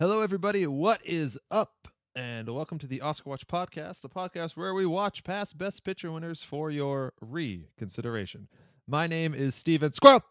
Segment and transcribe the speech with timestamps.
[0.00, 0.66] Hello, everybody.
[0.66, 1.86] What is up?
[2.16, 6.10] And welcome to the Oscar Watch Podcast, the podcast where we watch past Best Picture
[6.10, 8.48] winners for your reconsideration.
[8.86, 10.22] My name is Steven Squirrel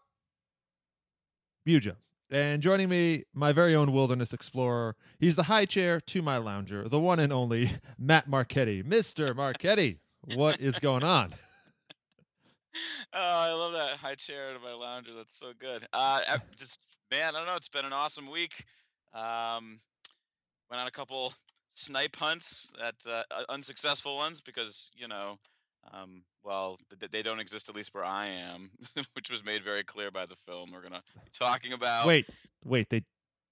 [1.64, 1.94] Buja.
[2.28, 4.96] And joining me, my very own wilderness explorer.
[5.20, 8.82] He's the high chair to my lounger, the one and only Matt Marchetti.
[8.82, 9.36] Mr.
[9.36, 9.98] Marchetti,
[10.34, 11.32] what is going on?
[13.12, 15.10] Oh, I love that high chair to my lounger.
[15.12, 15.88] That's so good.
[15.92, 16.20] Uh,
[16.56, 17.56] just man, I don't know.
[17.56, 18.64] It's been an awesome week.
[19.12, 19.80] Um,
[20.70, 21.32] went on a couple
[21.74, 25.38] snipe hunts at uh, unsuccessful ones because you know,
[25.92, 26.78] um, well,
[27.10, 28.70] they don't exist at least where I am,
[29.14, 32.06] which was made very clear by the film we're gonna be talking about.
[32.06, 32.26] Wait,
[32.64, 33.02] wait, they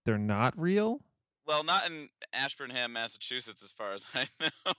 [0.04, 1.00] they're not real?
[1.46, 4.72] Well, not in Ashburnham, Massachusetts, as far as I know.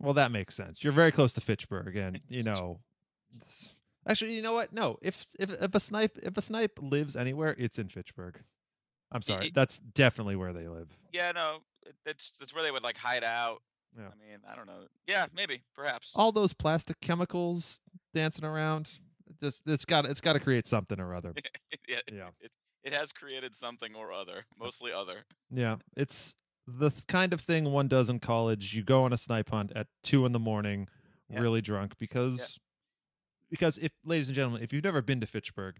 [0.00, 0.82] Well, that makes sense.
[0.82, 2.80] You're very close to Fitchburg, and you know.
[4.08, 4.72] Actually, you know what?
[4.72, 8.40] No, if if if a snipe if a snipe lives anywhere, it's in Fitchburg.
[9.12, 10.88] I'm sorry, it- that's definitely where they live.
[11.12, 13.62] yeah, no, it- that's where they would like hide out.
[13.96, 14.08] Yeah.
[14.08, 14.86] I mean, I don't know.
[15.06, 16.12] Yeah, maybe, perhaps.
[16.14, 17.80] All those plastic chemicals
[18.12, 18.90] dancing around,
[19.40, 21.32] just it's got it's got to create something or other.
[21.88, 22.28] yeah, Yeah.
[22.40, 22.50] It,
[22.84, 25.24] it has created something or other, mostly other.
[25.50, 26.34] Yeah, it's
[26.66, 28.74] the th- kind of thing one does in college.
[28.74, 30.88] You go on a snipe hunt at two in the morning,
[31.30, 31.40] Yeah.
[31.40, 32.58] really drunk, because
[33.50, 35.78] because if ladies and gentlemen, if you've never been to Fitchburg,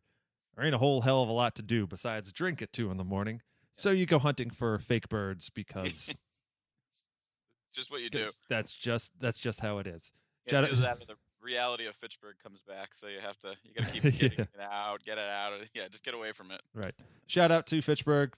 [0.56, 2.96] there ain't a whole hell of a lot to do besides drink at two in
[2.96, 3.42] the morning.
[3.76, 6.14] So you go hunting for fake birds because
[7.74, 8.30] Just what you do.
[8.48, 10.12] that's just that's just how it is.
[10.46, 13.92] Yeah, out- that the reality of Fitchburg comes back, so you have to you gotta
[13.92, 14.10] keep Yeah.
[14.10, 15.52] getting it out, get it out.
[15.74, 16.62] Yeah, just get away from it.
[16.74, 16.94] Right.
[17.26, 18.32] Shout out to Fitchburg.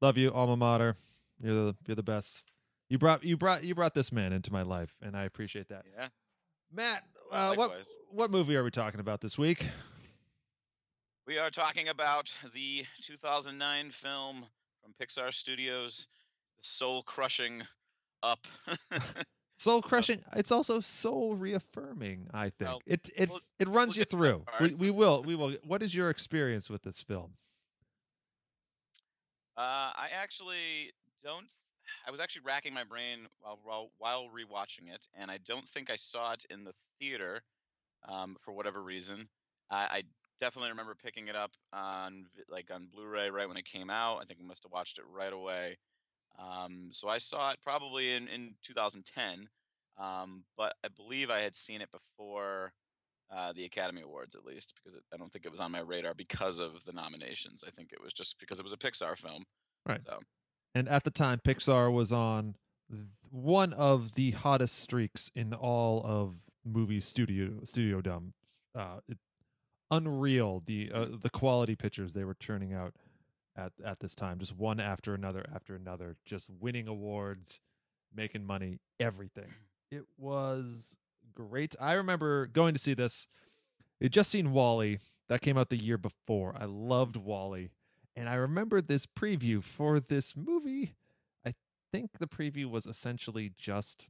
[0.00, 0.94] Love you, alma mater.
[1.42, 2.44] You're the you're the best.
[2.88, 5.84] You brought you brought you brought this man into my life, and I appreciate that.
[5.98, 6.08] Yeah.
[6.72, 7.72] Matt, uh, what
[8.10, 9.66] what movie are we talking about this week?
[11.26, 14.46] We are talking about the 2009 film
[14.82, 16.06] from Pixar Studios,
[16.62, 17.62] Soul Crushing
[18.22, 18.46] Up.
[19.58, 20.20] Soul crushing.
[20.36, 22.28] It's also soul reaffirming.
[22.34, 24.22] I think Well, it it we'll- it runs we'll you get to that
[24.58, 24.68] through.
[24.68, 25.56] We, we will we will.
[25.64, 27.32] What is your experience with this film?
[29.56, 30.92] Uh, I actually
[31.24, 31.46] don't.
[32.06, 35.90] I was actually racking my brain while while, while rewatching it, and I don't think
[35.90, 37.40] I saw it in the theater
[38.06, 39.26] um, for whatever reason.
[39.70, 40.02] I, I
[40.40, 44.18] definitely remember picking it up on like on Blu-ray right when it came out.
[44.18, 45.76] I think I must have watched it right away.
[46.38, 49.48] Um, so I saw it probably in in 2010,
[49.98, 52.72] um, but I believe I had seen it before
[53.34, 55.80] uh, the Academy Awards at least because it, I don't think it was on my
[55.80, 57.64] radar because of the nominations.
[57.66, 59.44] I think it was just because it was a Pixar film.
[59.86, 60.00] Right.
[60.06, 60.18] So
[60.74, 62.56] And at the time, Pixar was on
[63.30, 68.34] one of the hottest streaks in all of movie studio studio dumb.
[68.74, 69.18] Uh, it,
[69.90, 72.94] unreal the uh, the quality pictures they were churning out
[73.56, 77.60] at at this time, just one after another after another, just winning awards,
[78.14, 79.48] making money, everything.
[79.90, 80.64] It was
[81.34, 81.76] great.
[81.80, 83.28] I remember going to see this.
[84.00, 84.98] We'd just seen WALL-E.
[85.28, 86.54] That came out the year before.
[86.58, 87.70] I loved WALL-E.
[88.14, 90.94] And I remember this preview for this movie.
[91.46, 91.54] I
[91.92, 94.08] think the preview was essentially just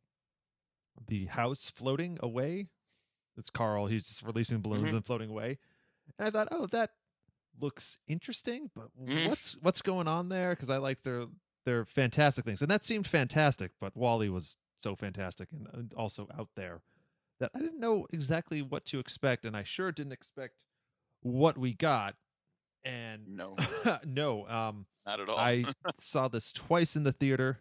[1.08, 2.66] the house floating away.
[3.36, 3.86] It's Carl.
[3.86, 4.96] He's just releasing balloons Mhm.
[4.96, 5.58] and floating away.
[6.18, 6.92] And I thought, oh, that
[7.60, 9.28] looks interesting, but Mhm.
[9.28, 10.50] what's what's going on there?
[10.50, 11.26] Because I like their
[11.64, 13.72] their fantastic things, and that seemed fantastic.
[13.80, 16.82] But WALL-E was so fantastic and and also out there
[17.40, 20.64] that I didn't know exactly what to expect, and I sure didn't expect
[21.20, 22.16] what we got.
[22.84, 23.56] And no,
[24.04, 25.36] no, um, not at all.
[25.38, 25.64] I
[25.98, 27.60] saw this twice in the theater.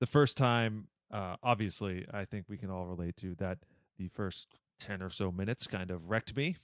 [0.00, 3.58] The first time, uh, obviously, I think we can all relate to that.
[3.98, 6.56] The first ten or so minutes kind of wrecked me,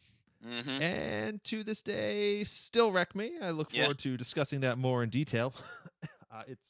[0.42, 3.33] hmm and to this day, still wreck me.
[3.41, 3.83] I look Yeah.
[3.83, 5.54] forward to discussing that more in detail.
[6.33, 6.65] uh, it's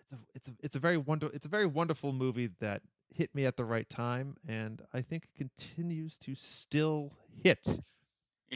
[0.00, 2.82] it's a, it's a, it's a very wonder it's a very wonderful movie that
[3.14, 7.12] hit me at the right time, and I think it continues to still
[7.42, 7.80] hit.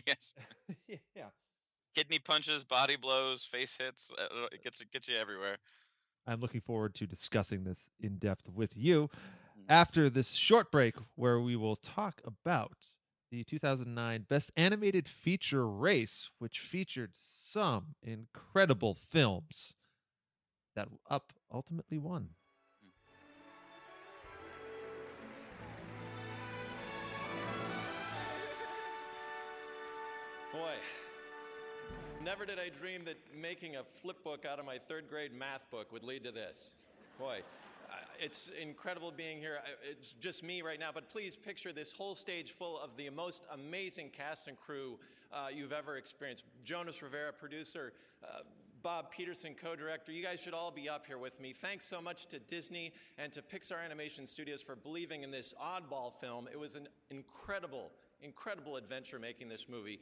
[0.07, 0.35] Yes,
[1.15, 1.31] yeah.
[1.95, 4.13] kidney punches, body blows, face hits.
[4.19, 5.57] uh, It gets it gets you everywhere.
[6.27, 9.09] I'm looking forward to discussing this in depth with you.
[9.69, 12.91] After this short break, where we will talk about
[13.31, 17.13] the 2009 Best Animated Feature Race, which featured
[17.49, 19.75] some incredible films
[20.75, 22.31] that Up ultimately won.
[30.53, 30.75] Boy,
[32.23, 35.69] never did I dream that making a flip book out of my third grade math
[35.71, 36.71] book would lead to this.
[37.19, 37.41] Boy,
[38.21, 39.59] it's incredible being here.
[39.89, 43.47] It's just me right now, but please picture this whole stage full of the most
[43.53, 44.99] amazing cast and crew
[45.33, 46.45] uh, you've ever experienced.
[46.65, 47.93] Jonas Rivera, producer,
[48.25, 48.41] uh,
[48.83, 50.13] Bob Peterson, co director.
[50.13, 51.53] You guys should all be up here with me.
[51.53, 56.13] Thanks so much to Disney and to Pixar Animation Studios for believing in this oddball
[56.21, 56.49] film.
[56.53, 57.91] It was an incredible,
[58.23, 60.01] incredible adventure making this movie,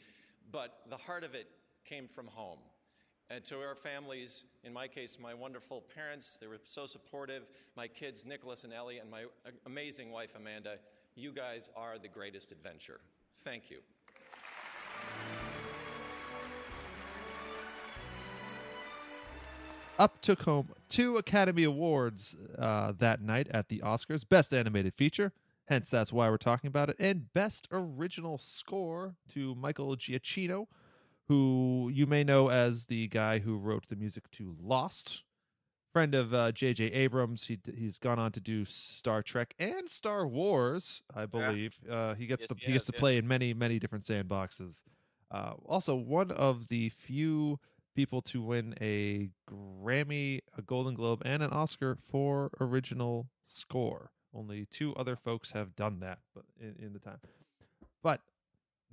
[0.52, 1.48] but the heart of it
[1.84, 2.58] came from home.
[3.30, 7.44] And to our families, in my case, my wonderful parents, they were so supportive.
[7.74, 9.24] My kids, Nicholas and Ellie, and my
[9.66, 10.76] amazing wife, Amanda,
[11.14, 13.00] you guys are the greatest adventure.
[13.42, 13.78] Thank you.
[19.98, 25.32] Up took home two Academy Awards uh, that night at the Oscars Best Animated Feature,
[25.66, 30.66] hence that's why we're talking about it, and Best Original Score to Michael Giacchino,
[31.28, 35.22] who you may know as the guy who wrote the music to Lost.
[35.92, 36.88] Friend of J.J.
[36.88, 41.78] Uh, Abrams, he he's gone on to do Star Trek and Star Wars, I believe.
[41.86, 41.94] Yeah.
[41.94, 44.74] Uh, he gets yes, to he, he gets to play in many many different sandboxes.
[45.30, 47.60] Uh, also, one of the few
[47.94, 54.10] people to win a Grammy, a Golden Globe, and an Oscar for original score.
[54.34, 57.18] Only two other folks have done that, but in, in the time.
[58.02, 58.20] But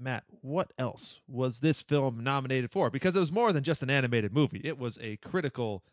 [0.01, 2.89] Matt, what else was this film nominated for?
[2.89, 4.61] Because it was more than just an animated movie.
[4.63, 5.83] It was a critical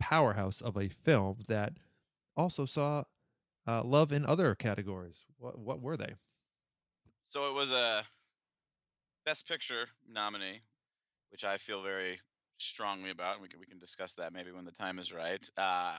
[0.00, 1.74] powerhouse of a film that
[2.36, 3.04] also saw
[3.66, 5.16] uh, love in other categories.
[5.38, 6.14] What what were they?
[7.28, 8.04] So it was a
[9.26, 10.62] Best Picture nominee,
[11.30, 12.18] which I feel very
[12.58, 13.40] strongly about.
[13.40, 15.46] We can we can discuss that maybe when the time is right.
[15.56, 15.98] Uh,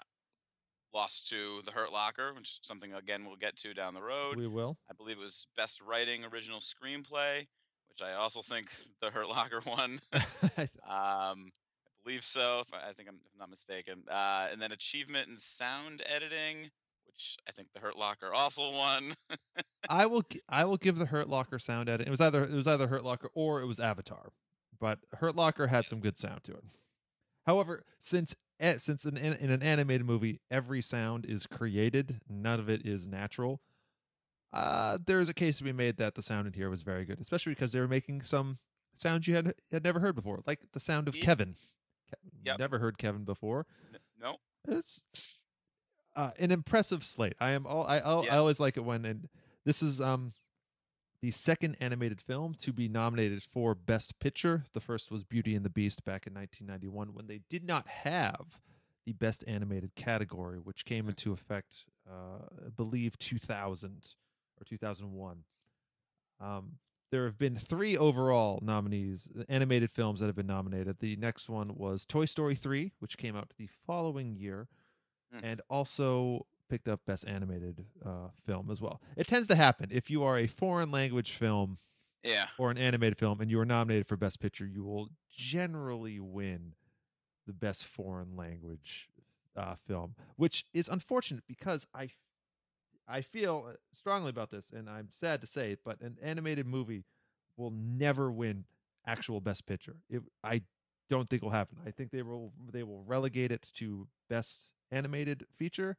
[0.94, 4.38] lost to The Hurt Locker, which is something again we'll get to down the road.
[4.38, 4.78] We will.
[4.90, 7.46] I believe it was Best Writing Original Screenplay,
[7.90, 8.68] which I also think
[9.02, 10.00] The Hurt Locker won.
[10.14, 12.64] um, I believe so.
[12.68, 14.04] If I, I think I'm if I'm not mistaken.
[14.10, 16.70] Uh, and then Achievement in Sound Editing,
[17.08, 19.14] which I think The Hurt Locker also won.
[19.90, 22.08] I will I will give The Hurt Locker sound edit.
[22.08, 24.32] It was either it was either Hurt Locker or it was Avatar
[24.80, 26.64] but Hurt Locker had some good sound to it.
[27.46, 28.36] However, since
[28.78, 33.62] since in, in an animated movie every sound is created, none of it is natural.
[34.52, 37.20] Uh, there's a case to be made that the sound in here was very good,
[37.22, 38.58] especially because they were making some
[38.98, 41.22] sounds you had had never heard before, like the sound of yeah.
[41.22, 41.56] Kevin.
[42.44, 42.60] Yep.
[42.60, 43.68] Never heard Kevin before.
[44.20, 44.38] No,
[44.68, 45.00] it's
[46.16, 47.36] uh, an impressive slate.
[47.40, 48.32] I am all I I, yes.
[48.32, 49.30] I always like it when and
[49.66, 50.34] this is um
[51.22, 54.64] the second animated film to be nominated for Best Picture.
[54.74, 58.60] The first was Beauty and the Beast back in 1991 when they did not have
[59.06, 61.10] the Best Animated category, which came mm.
[61.10, 64.02] into effect, uh, I believe, 2000
[64.60, 65.44] or 2001.
[66.42, 66.74] Um,
[67.12, 71.00] there have been three overall nominees, animated films that have been nominated.
[71.00, 74.68] The next one was Toy Story 3, which came out the following year,
[75.36, 75.40] mm.
[75.42, 79.02] and also picked up Best Animated uh, Film as well.
[79.18, 81.78] It tends to happen if you are a foreign language film,
[82.24, 86.20] yeah, or an animated film, and you are nominated for Best Picture, you will generally
[86.20, 86.74] win
[87.48, 89.10] the Best Foreign Language
[89.58, 92.10] uh, Film, which is unfortunate because I
[93.10, 96.68] I feel uh, strongly about this, and I'm sad to say it, but an animated
[96.68, 97.04] movie
[97.58, 98.66] will never win
[99.06, 99.96] actual Best Picture.
[100.10, 100.62] It, I
[101.10, 101.78] don't think will happen.
[101.86, 105.98] I think they will they will relegate it to Best Animated Feature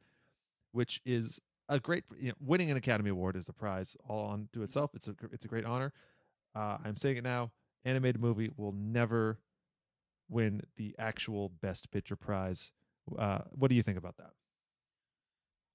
[0.71, 4.49] which is a great you know, winning an Academy Award is a prize all on
[4.53, 4.91] to itself.
[4.95, 5.93] It's a it's a great honor.
[6.55, 7.51] Uh, I'm saying it now.
[7.85, 9.39] Animated movie will never
[10.29, 12.71] win the actual Best Picture prize.
[13.17, 14.31] Uh, what do you think about that?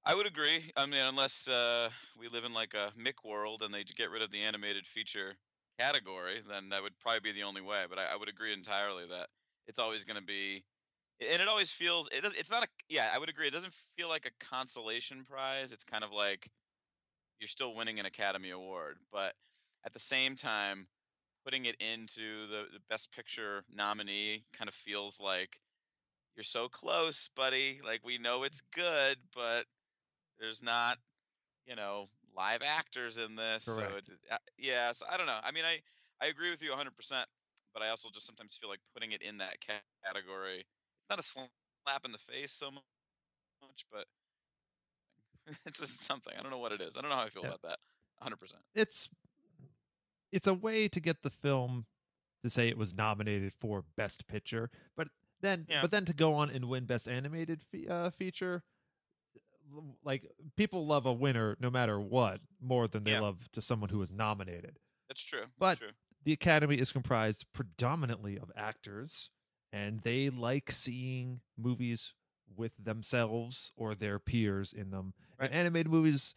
[0.06, 0.72] I would agree.
[0.76, 4.22] I mean, unless uh, we live in like a Mick world and they get rid
[4.22, 5.36] of the animated feature
[5.78, 7.86] category, then that would probably be the only way.
[7.90, 9.30] But I, I would agree entirely that
[9.66, 10.64] it's always going to be
[11.20, 13.74] and it always feels it does it's not a yeah i would agree it doesn't
[13.96, 16.50] feel like a consolation prize it's kind of like
[17.40, 19.34] you're still winning an academy award but
[19.84, 20.88] at the same time
[21.44, 25.60] putting it into the, the best picture nominee kind of feels like
[26.36, 29.66] you're so close buddy like we know it's good but
[30.40, 30.98] there's not
[31.66, 33.92] you know live actors in this Correct.
[33.92, 35.78] so it, uh, yeah so i don't know i mean i
[36.22, 36.90] i agree with you 100%
[37.72, 39.56] but i also just sometimes feel like putting it in that
[40.04, 40.64] category
[41.08, 42.82] not a slap in the face so much,
[43.92, 44.06] but
[45.66, 46.32] it's just something.
[46.38, 46.96] I don't know what it is.
[46.96, 47.48] I don't know how I feel yeah.
[47.48, 47.78] about that.
[48.22, 48.54] 100%.
[48.74, 49.08] It's
[50.32, 51.86] it's a way to get the film
[52.42, 55.08] to say it was nominated for best picture, but
[55.40, 55.82] then yeah.
[55.82, 58.64] but then to go on and win best animated fe- uh, feature
[60.04, 63.20] like people love a winner no matter what more than they yeah.
[63.20, 64.78] love just someone who was nominated.
[65.08, 65.44] That's true.
[65.58, 65.88] But true.
[66.24, 69.30] the Academy is comprised predominantly of actors
[69.72, 72.14] and they like seeing movies
[72.54, 75.14] with themselves or their peers in them.
[75.38, 75.50] Right.
[75.50, 76.34] And animated movies,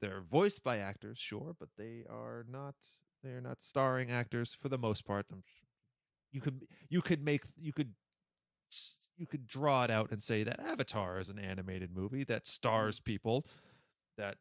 [0.00, 2.74] they're voiced by actors, sure, but they are not.
[3.22, 5.26] They're not starring actors for the most part.
[5.32, 5.42] I'm,
[6.30, 7.94] you could you could make you could
[9.18, 13.00] you could draw it out and say that Avatar is an animated movie that stars
[13.00, 13.44] people
[14.16, 14.36] that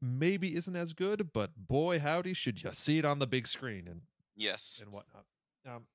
[0.00, 3.88] maybe isn't as good, but boy howdy, should you see it on the big screen
[3.88, 4.02] and
[4.36, 4.78] Yes.
[4.80, 5.24] and whatnot.
[5.66, 5.86] Um,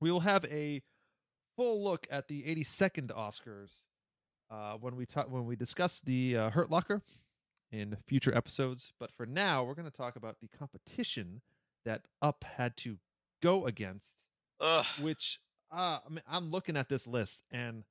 [0.00, 0.82] we will have a
[1.56, 3.70] full look at the 82nd Oscars
[4.50, 7.02] uh, when we talk when we discuss the uh, Hurt Locker
[7.70, 8.92] in future episodes.
[8.98, 11.42] But for now, we're going to talk about the competition
[11.84, 12.96] that Up had to
[13.42, 14.14] go against,
[14.60, 14.86] Ugh.
[15.00, 15.38] which
[15.72, 17.84] uh, I mean, I'm looking at this list and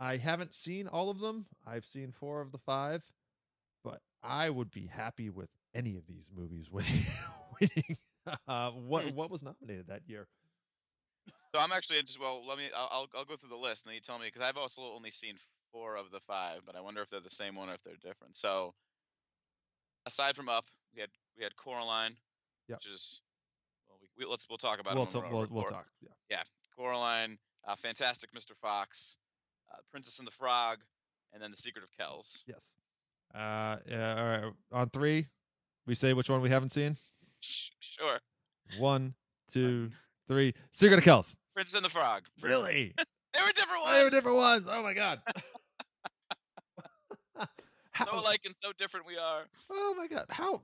[0.00, 1.46] I haven't seen all of them.
[1.66, 3.02] I've seen four of the five,
[3.84, 7.04] but I would be happy with any of these movies winning.
[7.60, 7.96] winning.
[8.46, 9.14] Uh, what Hmm.
[9.14, 10.28] what was nominated that year?
[11.54, 12.20] So I'm actually interested.
[12.20, 12.64] Well, let me.
[12.76, 15.10] I'll I'll, go through the list and then you tell me because I've also only
[15.10, 15.36] seen
[15.72, 17.94] four of the five, but I wonder if they're the same one or if they're
[18.02, 18.36] different.
[18.36, 18.74] So
[20.06, 22.16] aside from Up, we had we had Coraline,
[22.68, 22.78] Yep.
[22.78, 23.22] which is
[23.88, 25.86] well, we, we let's we'll talk about We'll, we're- we'll, we'll talk.
[26.30, 26.42] Yeah.
[26.78, 28.52] Coraline, uh, Fantastic Mr.
[28.62, 29.16] Fox,
[29.72, 30.78] uh, Princess and the Frog,
[31.32, 32.42] and then The Secret of Kells.
[32.46, 32.58] Yes.
[33.34, 34.52] Uh, yeah, all right.
[34.72, 35.26] On three,
[35.86, 36.96] we say which one we haven't seen.
[37.40, 38.18] Sure.
[38.78, 39.14] One,
[39.52, 39.90] two,
[40.28, 40.54] three.
[40.72, 41.36] Secret of Kells.
[41.54, 42.22] Princess and the Frog.
[42.40, 42.94] Really?
[43.34, 43.92] They were different ones.
[43.94, 44.66] they were different ones.
[44.68, 45.20] Oh my god.
[47.92, 49.44] How, So alike and so different we are.
[49.70, 50.24] Oh my god.
[50.30, 50.62] How?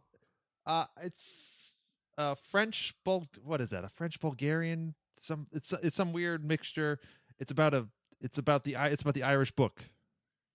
[0.67, 1.75] Uh, it's
[2.17, 3.27] uh French Bul.
[3.45, 3.85] What is that?
[3.85, 4.95] A French Bulgarian?
[5.25, 5.47] Some.
[5.53, 7.01] It's it's some weird mixture.
[7.39, 7.87] It's about a.
[8.21, 8.77] It's about the.
[8.79, 9.83] It's about the Irish book,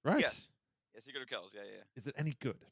[0.03, 0.19] right?
[0.19, 0.49] Yes.
[0.93, 1.53] Yeah, Secret of Kells.
[1.55, 1.77] Yeah, yeah.
[1.77, 1.83] yeah.
[1.95, 2.65] Is it any good?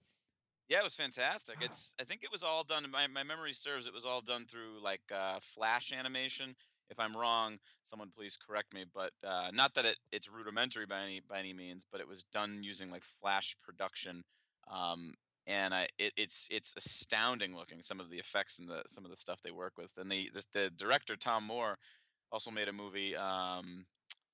[0.69, 1.57] Yeah, it was fantastic.
[1.61, 2.83] It's I think it was all done.
[2.91, 3.87] My my memory serves.
[3.87, 6.55] It was all done through like uh, Flash animation.
[6.89, 8.85] If I'm wrong, someone please correct me.
[8.93, 12.23] But uh, not that it, it's rudimentary by any by any means, but it was
[12.33, 14.23] done using like Flash production.
[14.69, 15.13] Um,
[15.47, 19.11] and I it, it's it's astounding looking some of the effects and the some of
[19.11, 19.89] the stuff they work with.
[19.97, 21.77] And the the, the director Tomm Moore
[22.31, 23.15] also made a movie.
[23.15, 23.85] Um,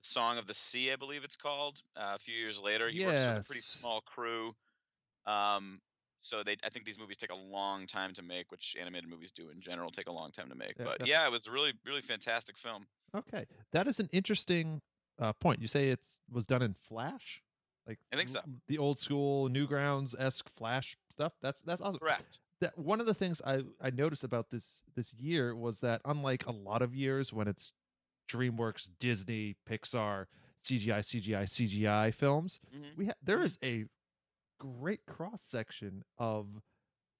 [0.02, 1.82] Song of the Sea, I believe it's called.
[1.96, 4.54] Uh, a few years later, he works with a pretty small crew.
[5.26, 5.80] Um,
[6.22, 9.32] so they, I think these movies take a long time to make, which animated movies
[9.34, 10.74] do in general take a long time to make.
[10.78, 11.22] Yeah, but yeah.
[11.22, 12.86] yeah, it was a really, really fantastic film.
[13.16, 14.82] Okay, that is an interesting
[15.20, 15.62] uh, point.
[15.62, 17.42] You say it was done in Flash,
[17.88, 18.40] like I think so.
[18.68, 21.34] The old school Newgrounds esque Flash stuff.
[21.42, 22.00] That's that's awesome.
[22.00, 22.40] Correct.
[22.62, 24.64] That one of the things I I noticed about this
[24.96, 27.72] this year was that unlike a lot of years when it's
[28.30, 30.26] DreamWorks, Disney, Pixar,
[30.64, 32.96] CGI, CGI, CGI films, Mhm.
[32.98, 33.46] we ha- there Mhm.
[33.64, 33.86] a
[34.60, 36.62] great cross section of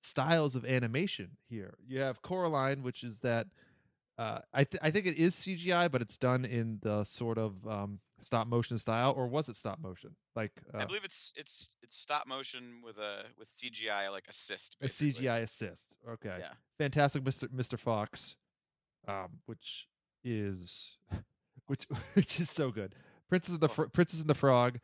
[0.02, 1.78] styles of animation here.
[1.86, 3.48] You have Coraline, which is that
[4.18, 7.66] uh, I th- I think it is CGI, but it's done in the sort of
[7.68, 10.16] um, stop motion style, or was it stop motion?
[10.36, 14.78] Like uh, I believe it's it's it's stop motion with a with CGI like assist.
[14.82, 14.86] a.
[14.86, 15.82] CGI assist.
[16.10, 16.54] Okay, Yeah.
[16.78, 18.36] fantastic, Mister Mister Fox,
[19.08, 19.88] um, which
[20.24, 20.98] is
[21.68, 22.96] which which is so good.
[23.30, 24.80] Princess of the Fro- Princess and the Frog,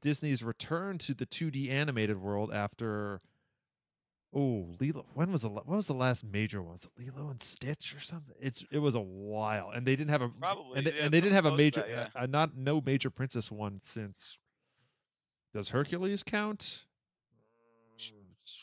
[0.00, 3.18] Disney's return to the 2D animated world after.
[4.36, 5.06] Oh, Lilo!
[5.14, 6.74] When was the what was the last major one?
[6.74, 8.34] Was it Lilo and Stitch or something?
[8.40, 11.12] It's it was a while, and they didn't have a Probably, and they, yeah, and
[11.12, 13.50] they didn't have a something close to major, that, uh, uh, not no major princess
[13.50, 14.38] one since.
[15.54, 16.84] Does Hercules count?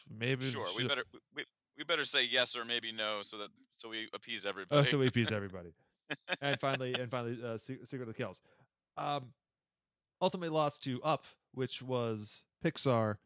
[0.10, 0.68] Maybe Sure.
[0.78, 1.46] We better we,
[1.78, 3.48] we, better say yes or maybe no so that
[3.78, 4.80] so we appease everybody.
[4.80, 5.70] Oh, so we appease everybody.
[6.42, 8.40] and finally, and finally, uh, Se- Secret of the Kells.
[8.98, 9.28] Um,
[10.22, 13.18] ultimately lost to Up, which was Pixar.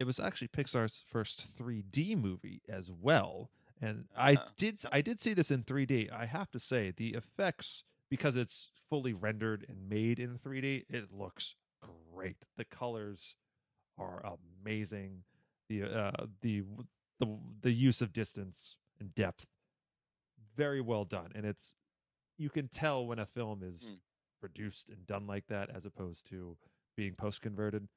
[0.00, 4.52] It was actually Pixar's first 3D movie as well, and I Ah.
[4.56, 6.10] did I did see this in 3D.
[6.10, 11.12] I have to say the effects because it's fully rendered and made in 3D, it
[11.12, 11.54] looks
[12.12, 12.44] great.
[12.56, 13.36] The colors
[13.98, 15.24] are amazing.
[15.68, 16.64] The uh, the
[17.18, 19.46] the the use of distance and depth
[20.56, 21.74] very well done and it's
[22.38, 23.94] you can tell when a film is Hmm.
[24.40, 26.56] produced and done like that as opposed to
[26.96, 27.88] being post converted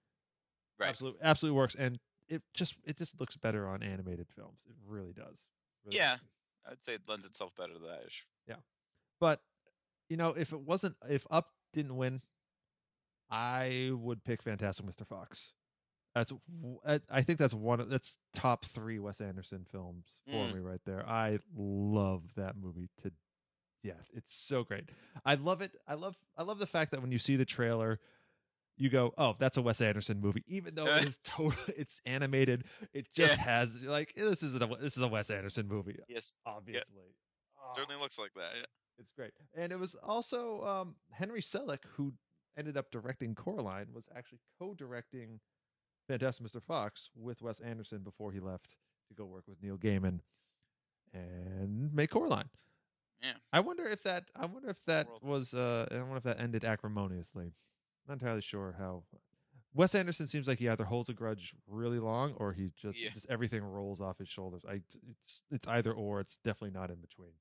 [0.80, 0.90] right.
[0.90, 2.00] absolutely absolutely works and
[2.30, 5.40] it just it just looks better on animated films it really does
[5.86, 6.12] really Yeah.
[6.14, 6.20] does.
[6.72, 8.04] I'd say it lends itself better to that.
[8.08, 8.26] ish.
[8.48, 8.56] Yeah.
[9.20, 9.42] But
[10.10, 12.22] you know if it wasn't if up didn't win
[13.30, 15.54] i would pick fantastic mr fox
[16.14, 16.32] that's
[17.10, 20.54] I think that's one of that's top three wes anderson films for Mm.
[20.56, 23.12] me right there i love that movie to
[23.82, 24.90] yeah it's so great
[25.26, 28.00] i love it i love i love the fact that when you see the trailer
[28.78, 32.64] you go oh that's a wes anderson movie even though it is totally it's animated
[32.94, 33.44] it just Yeah.
[33.44, 36.34] has like this is a this is a wes anderson movie Yes.
[36.46, 36.84] obviously
[37.66, 37.72] Oh.
[37.78, 38.50] Certainly looks like that.
[38.58, 38.66] Yeah.
[39.00, 39.32] It's great.
[39.56, 42.12] And it was also um, Henry Selick who
[42.58, 45.40] ended up directing Coraline was actually co-directing
[46.10, 46.62] Fantastic Mr.
[46.62, 48.76] Fox with Wes Anderson before he left
[49.08, 50.20] to go work with Neil Gaiman
[51.14, 52.50] and make Coraline.
[53.22, 53.34] Yeah.
[53.54, 54.26] I wonder if that.
[54.36, 55.54] I wonder if that was.
[55.54, 57.54] Uh, I wonder if that ended acrimoniously.
[58.08, 59.04] Not entirely sure how.
[59.76, 63.10] Wes Anderson seems like he either holds a grudge really long, or he just Yeah.
[63.14, 64.64] just everything rolls off his shoulders.
[64.70, 64.82] I
[65.24, 66.20] it's it's either or.
[66.20, 67.32] It's definitely not in between.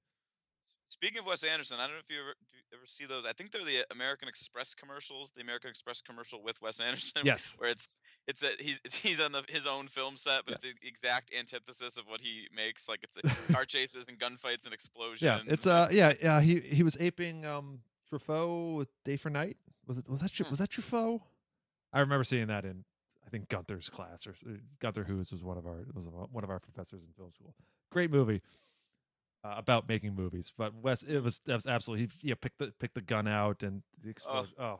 [0.88, 3.24] Speaking of Wes Anderson, I don't know if you ever you ever see those.
[3.26, 7.22] I think they're the American Express commercials, the American Express commercial with Wes Anderson.
[7.24, 7.54] Yes.
[7.58, 10.54] Where it's it's a he's it's, he's on the, his own film set, but Yeah.
[10.70, 12.88] it's the exact antithesis of what he makes.
[12.88, 13.18] Like it's
[13.52, 15.22] car chases and gunfights and explosions.
[15.22, 19.56] Yeah, it's uh yeah yeah he he was aping um Truffaut with Day for Night.
[19.86, 20.50] Was it was that Hmm.
[20.50, 21.20] was that Truffaut?
[21.92, 22.84] I remember seeing that in
[23.26, 26.50] I think Gunther's class or uh, Gunther Who's was one of our was one of
[26.50, 27.54] our professors in film school.
[27.90, 28.42] Great movie.
[29.44, 32.72] Uh, about making movies, but Wes, it was that was absolutely he yeah picked the
[32.78, 34.54] picked the gun out and the explosion.
[34.56, 34.78] Oh,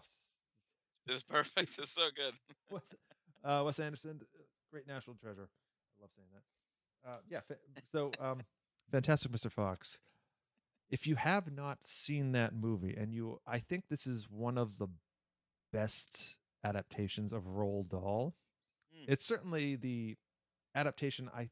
[1.09, 1.78] it was perfect.
[1.78, 2.32] It's so good.
[2.71, 2.82] Wes,
[3.42, 4.21] uh, Wes Anderson,
[4.71, 5.49] great national treasure.
[5.99, 7.11] I love saying that.
[7.11, 7.40] Uh, yeah.
[7.90, 8.42] So, um,
[8.92, 9.50] fantastic, Mr.
[9.50, 9.99] Fox.
[10.92, 14.78] If you have not seen that movie, and you, I think this is one of
[14.78, 14.88] the
[15.72, 18.34] best adaptations of Roald Dahl.
[18.94, 19.06] Mm.
[19.08, 20.16] It's certainly the
[20.75, 21.49] adaptation I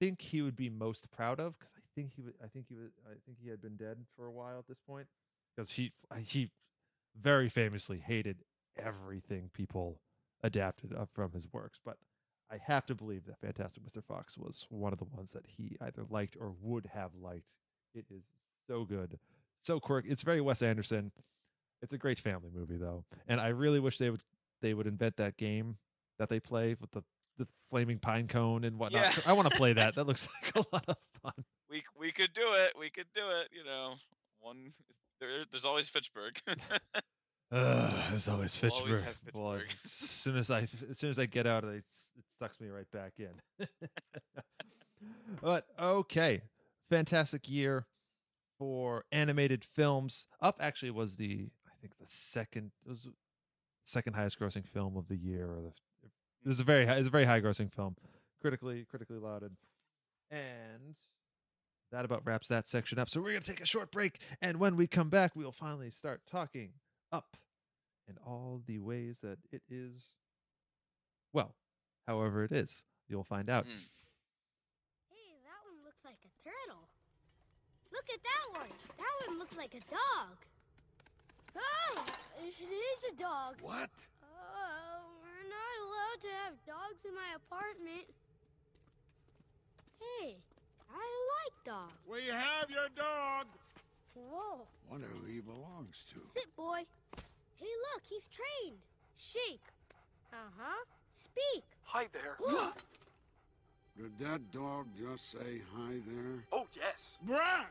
[0.00, 2.34] think he would be most proud of because I think he would.
[2.42, 2.92] I think he was.
[3.06, 5.08] I think he had been dead for a while at this point
[5.54, 5.92] because he
[6.24, 6.50] he
[7.20, 8.44] very famously hated
[8.78, 10.00] everything people
[10.42, 11.78] adapted uh, from his works.
[11.84, 11.96] But
[12.50, 14.04] I have to believe that Fantastic Mr.
[14.04, 17.48] Fox was one of the ones that he either liked or would have liked.
[17.94, 18.22] It is
[18.66, 19.18] so good,
[19.62, 20.10] so quirky.
[20.10, 21.12] It's very Wes Anderson.
[21.82, 24.22] It's a great family movie though, and I really wish they would
[24.62, 25.76] they would invent that game
[26.18, 27.02] that they play with the
[27.36, 29.16] the flaming pine cone and whatnot.
[29.16, 29.22] Yeah.
[29.26, 29.94] I want to play that.
[29.94, 31.44] That looks like a lot of fun.
[31.68, 32.74] We we could do it.
[32.78, 33.48] We could do it.
[33.52, 33.94] You know,
[34.40, 34.72] one.
[35.20, 36.40] There, there's always Fitchburg.
[37.52, 39.34] Ugh, there's always We'll always Fitchburg.
[39.34, 41.84] Well, as soon as I as soon as I get out, it,
[42.16, 43.68] it sucks me right back in.
[45.42, 46.42] but okay,
[46.90, 47.86] fantastic year
[48.58, 50.26] for animated films.
[50.40, 53.08] Up actually was the I think the second it was
[53.84, 55.72] second highest grossing film of the year, or the
[56.44, 57.96] it was a very high, it was a very high grossing film,
[58.40, 59.52] critically critically lauded,
[60.30, 60.96] and
[61.90, 63.08] that about wraps that section up.
[63.08, 65.90] So we're gonna take a short break, and when we come back, we will finally
[65.90, 66.72] start talking
[67.12, 67.36] up
[68.08, 70.10] and all the ways that it is.
[71.32, 71.54] Well,
[72.06, 73.66] however it is, you'll find out.
[73.66, 73.88] Mm.
[75.10, 76.88] Hey, that one looks like a turtle.
[77.94, 78.72] Look at that one.
[78.98, 80.34] That one looks like a dog.
[81.56, 82.02] Oh,
[82.42, 83.54] it is a dog.
[83.62, 83.90] What?
[84.26, 88.06] Oh, we're not allowed to have dogs in my apartment.
[90.02, 90.34] Hey,
[90.90, 91.06] I
[91.38, 91.94] like dogs.
[92.10, 93.46] We have your dog.
[94.14, 96.20] Whoa, Wonder who he belongs to.
[96.34, 96.82] sit, boy.
[97.56, 98.78] Hey, look, he's trained.
[99.16, 99.62] Shake.
[100.32, 100.84] Uh huh.
[101.14, 101.64] Speak.
[101.84, 102.36] Hi there.
[103.96, 106.44] Did that dog just say hi there?
[106.52, 107.16] Oh, yes.
[107.26, 107.64] Bruh!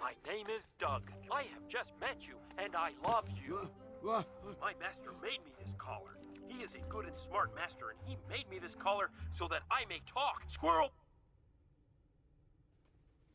[0.00, 1.02] My name is Dug.
[1.30, 3.68] I have just met you, and I love you.
[4.02, 6.16] My master made me this collar.
[6.48, 9.62] He is a good and smart master, and he made me this collar so that
[9.70, 10.42] I may talk.
[10.48, 10.90] Squirrel!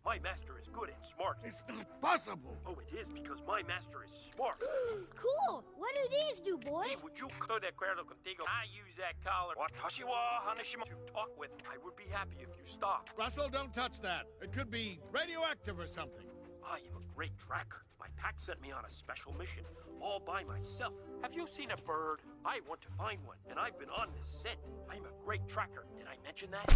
[0.03, 1.37] My master is good and smart.
[1.43, 2.55] It's not possible.
[2.67, 4.61] Oh, it is because my master is smart.
[5.15, 5.63] cool.
[5.77, 6.83] What do these do, boy?
[6.89, 8.45] Hey, would you go de acuerdo contigo?
[8.45, 9.55] I use that collar.
[9.55, 11.49] Watashi wa hanashima to talk with.
[11.65, 13.09] I would be happy if you stop.
[13.17, 14.27] Russell, don't touch that.
[14.43, 16.25] It could be radioactive or something.
[16.69, 17.83] I am a great tracker.
[17.99, 19.63] My pack sent me on a special mission,
[20.01, 20.93] all by myself.
[21.21, 22.21] Have you seen a bird?
[22.45, 24.57] I want to find one, and I've been on this scent.
[24.89, 25.85] I'm a great tracker.
[25.97, 26.71] Did I mention that?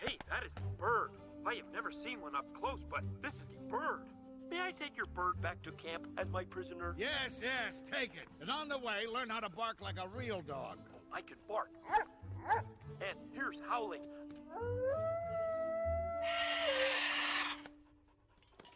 [0.00, 1.10] Hey, that is the bird.
[1.46, 4.02] I have never seen one up close, but this is the bird.
[4.50, 6.94] May I take your bird back to camp as my prisoner?
[6.98, 8.28] Yes, yes, take it.
[8.40, 10.78] And on the way, learn how to bark like a real dog.
[11.12, 11.70] I can bark.
[13.00, 14.02] And here's howling.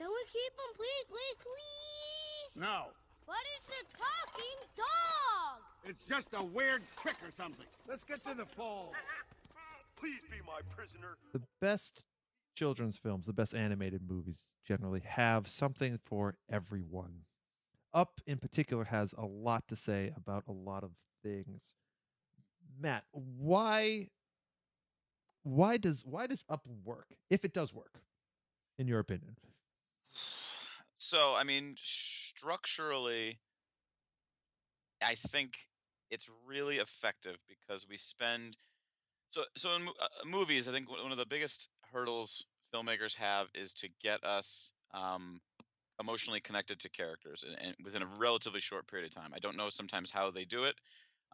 [0.00, 2.62] Can we keep him, please, please, please?
[2.62, 2.84] No,
[3.26, 5.60] What is a talking dog?
[5.84, 7.66] it's just a weird trick or something.
[7.86, 8.94] Let's get to the fall.
[10.00, 11.18] Please be my prisoner.
[11.34, 12.04] The best
[12.56, 17.24] children's films, the best animated movies generally have something for everyone.
[17.92, 21.60] Up in particular has a lot to say about a lot of things.
[22.80, 24.08] Matt, why
[25.42, 27.08] why does why does Up work?
[27.28, 28.00] If it does work,
[28.78, 29.36] in your opinion.
[31.00, 33.40] So, I mean, structurally,
[35.02, 35.54] I think
[36.10, 38.54] it's really effective because we spend.
[39.30, 43.48] So, so in uh, movies, I think one one of the biggest hurdles filmmakers have
[43.54, 45.40] is to get us um,
[45.98, 49.32] emotionally connected to characters and, and within a relatively short period of time.
[49.34, 50.74] I don't know sometimes how they do it.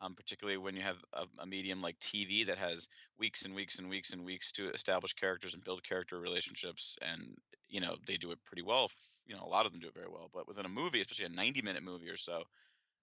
[0.00, 3.78] Um, particularly when you have a, a medium like TV that has weeks and weeks
[3.78, 7.36] and weeks and weeks to establish characters and build character relationships, and
[7.68, 8.90] you know they do it pretty well.
[9.26, 11.26] You know, a lot of them do it very well, but within a movie, especially
[11.26, 12.44] a 90-minute movie or so,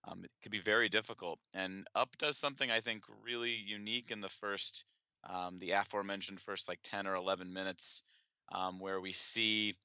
[0.06, 1.40] um, it can be very difficult.
[1.54, 4.86] And Up does something I think really unique in the first,
[5.30, 8.04] um, the aforementioned first like 10 or 11 minutes,
[8.52, 9.76] um, where we see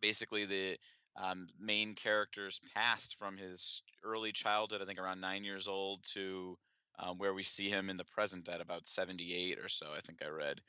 [0.00, 0.76] basically the
[1.16, 6.56] um, main character's past from his early childhood, I think around nine years old, to
[6.98, 10.22] um, where we see him in the present at about 78 or so, I think
[10.22, 10.60] I read.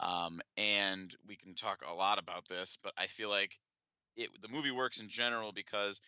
[0.00, 3.58] Um, and we can talk a lot about this, but I feel like
[4.16, 6.00] it, the movie works in general because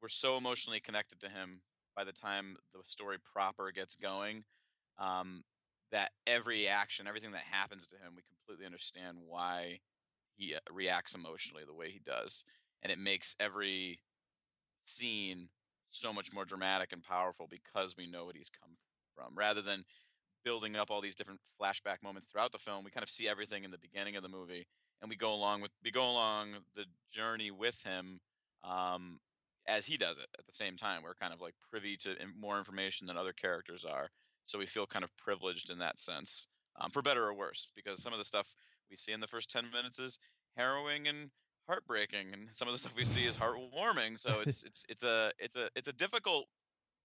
[0.00, 1.60] we're so emotionally connected to him
[1.96, 4.44] by the time the story proper gets going
[4.98, 5.42] um,
[5.92, 9.80] that every action, everything that happens to him, we completely understand why
[10.36, 12.44] he uh, reacts emotionally the way he does,
[12.82, 14.00] and it makes every
[14.86, 15.48] scene
[15.90, 18.76] so much more dramatic and powerful because we know what he's come
[19.14, 19.84] from, rather than
[20.44, 22.84] building up all these different flashback moments throughout the film.
[22.84, 24.66] We kind of see everything in the beginning of the movie,
[25.02, 28.20] and we go along with we go along the journey with him
[28.64, 29.18] um,
[29.66, 31.02] as he does it at the same time.
[31.02, 34.08] We're kind of like privy to more information than other characters are,
[34.46, 36.46] so we feel kind of privileged in that sense,
[36.80, 38.48] um, for better or worse, because some of the stuff
[38.90, 40.18] we see in the first ten minutes is
[40.56, 41.30] harrowing and
[41.70, 44.18] heartbreaking, and some of the stuff we see is heartwarming.
[44.18, 46.46] So it's it's it's a it's a it's a difficult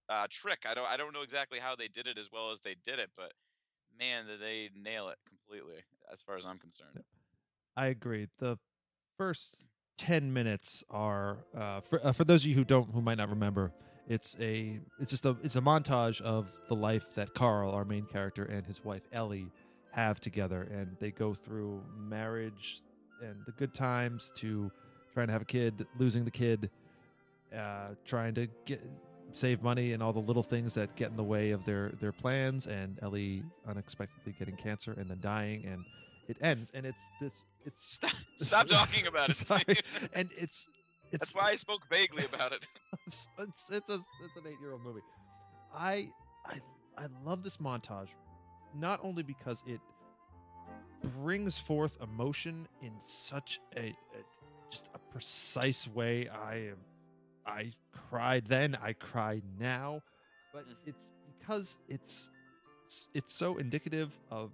[0.08, 0.64] uh, trick.
[0.68, 2.98] I don't I don't know exactly how they did it as well as they did
[2.98, 3.32] it, but
[3.98, 7.02] man, did they nail it completely as far as I'm concerned.
[7.76, 8.26] I agree.
[8.38, 8.58] The
[9.16, 9.56] first
[9.98, 13.30] ten minutes are uh, for uh, for those of you who don't who might not
[13.30, 13.72] remember.
[14.08, 18.06] It's a it's just a it's a montage of the life that Carl, our main
[18.06, 19.50] character, and his wife Ellie
[19.92, 22.82] have together, and they go through marriage
[23.22, 24.70] and the good times to
[25.14, 26.70] trying to have a kid, losing the kid,
[27.56, 28.82] uh, trying to get
[29.32, 32.12] save money and all the little things that get in the way of their their
[32.12, 35.84] plans, and Ellie unexpectedly getting cancer and then dying, and
[36.28, 37.32] it ends, and it's this
[37.64, 39.36] it's Stop stop talking about it.
[39.36, 39.64] Sorry.
[40.14, 40.66] And it's
[41.12, 42.66] it's That's why I spoke vaguely about it.
[43.06, 45.00] it's it's it's, a, it's an eight year old movie.
[45.74, 46.08] I
[46.46, 46.60] I
[46.98, 48.08] I love this montage,
[48.74, 49.80] not only because it
[51.06, 53.80] brings forth emotion in such a,
[54.14, 54.24] a
[54.70, 56.28] just a precise way.
[56.28, 56.78] I am
[57.46, 57.72] I
[58.10, 60.02] cried then, I cry now,
[60.52, 60.76] but Mhm.
[60.86, 62.30] it's because it's
[62.86, 64.52] it's, it's so indicative of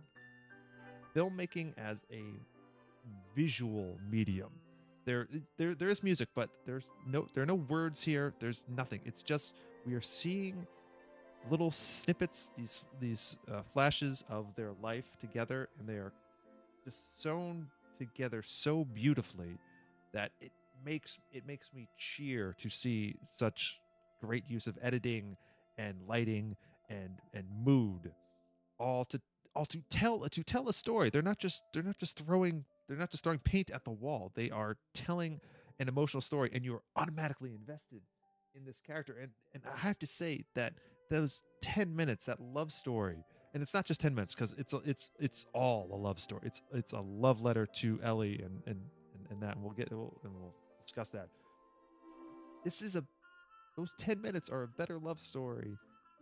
[1.15, 2.23] filmmaking as a
[3.35, 4.51] visual medium
[5.07, 5.27] there
[5.59, 9.23] there there is music but there's no there are no words here there's nothing it's
[9.23, 9.53] just
[9.85, 10.67] we are seeing
[11.51, 16.13] little snippets these these uh, flashes of their life together and they are
[16.85, 17.69] just sewn
[17.99, 19.59] together so beautifully
[20.13, 20.53] that it
[20.85, 23.79] makes it makes me cheer to see such
[24.21, 25.37] great use of editing
[25.79, 26.57] and lighting
[26.89, 28.13] and and mood
[28.79, 29.21] all to
[29.55, 31.11] all to tell to tell a story.
[31.11, 34.33] They're not just they're not just throwing they're not just throwing paint at the wall.
[34.35, 35.41] They are telling
[35.79, 38.03] an emotional story and you're automatically invested
[38.55, 39.17] in this character.
[39.21, 40.75] And and i have to say that
[41.11, 44.79] those 10 minutes that love story and it's not just 10 minutes because it's a,
[44.85, 48.81] it's it's all a love story it's it's a love letter to ellie and and
[49.15, 51.29] and, and that and we'll get we'll, and we'll discuss that
[52.65, 53.05] this is a
[53.77, 55.77] those 10 minutes are a better love story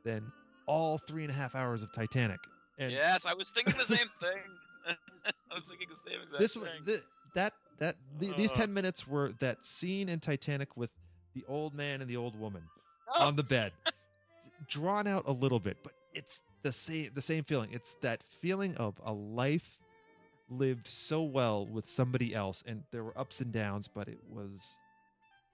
[0.05, 0.31] than
[0.67, 2.39] all three and a half hours of titanic
[2.79, 4.39] and yes, I was thinking the same thing.
[4.87, 6.63] I was thinking the same exact this thing.
[6.63, 7.01] was th-
[7.35, 8.57] that that the, these Uh.
[8.57, 10.89] 10 minutes were that scene in titanic with
[11.35, 12.63] the old man and the old woman
[13.17, 13.73] Oh, on the bed
[14.69, 17.71] drawn out a little bit but it's the same the same feeling.
[17.73, 19.79] It's that feeling of a life
[20.49, 24.77] lived so well with somebody else and there were ups and downs but it was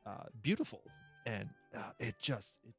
[0.07, 0.81] uh, beautiful.
[1.27, 2.75] And uh, it just it,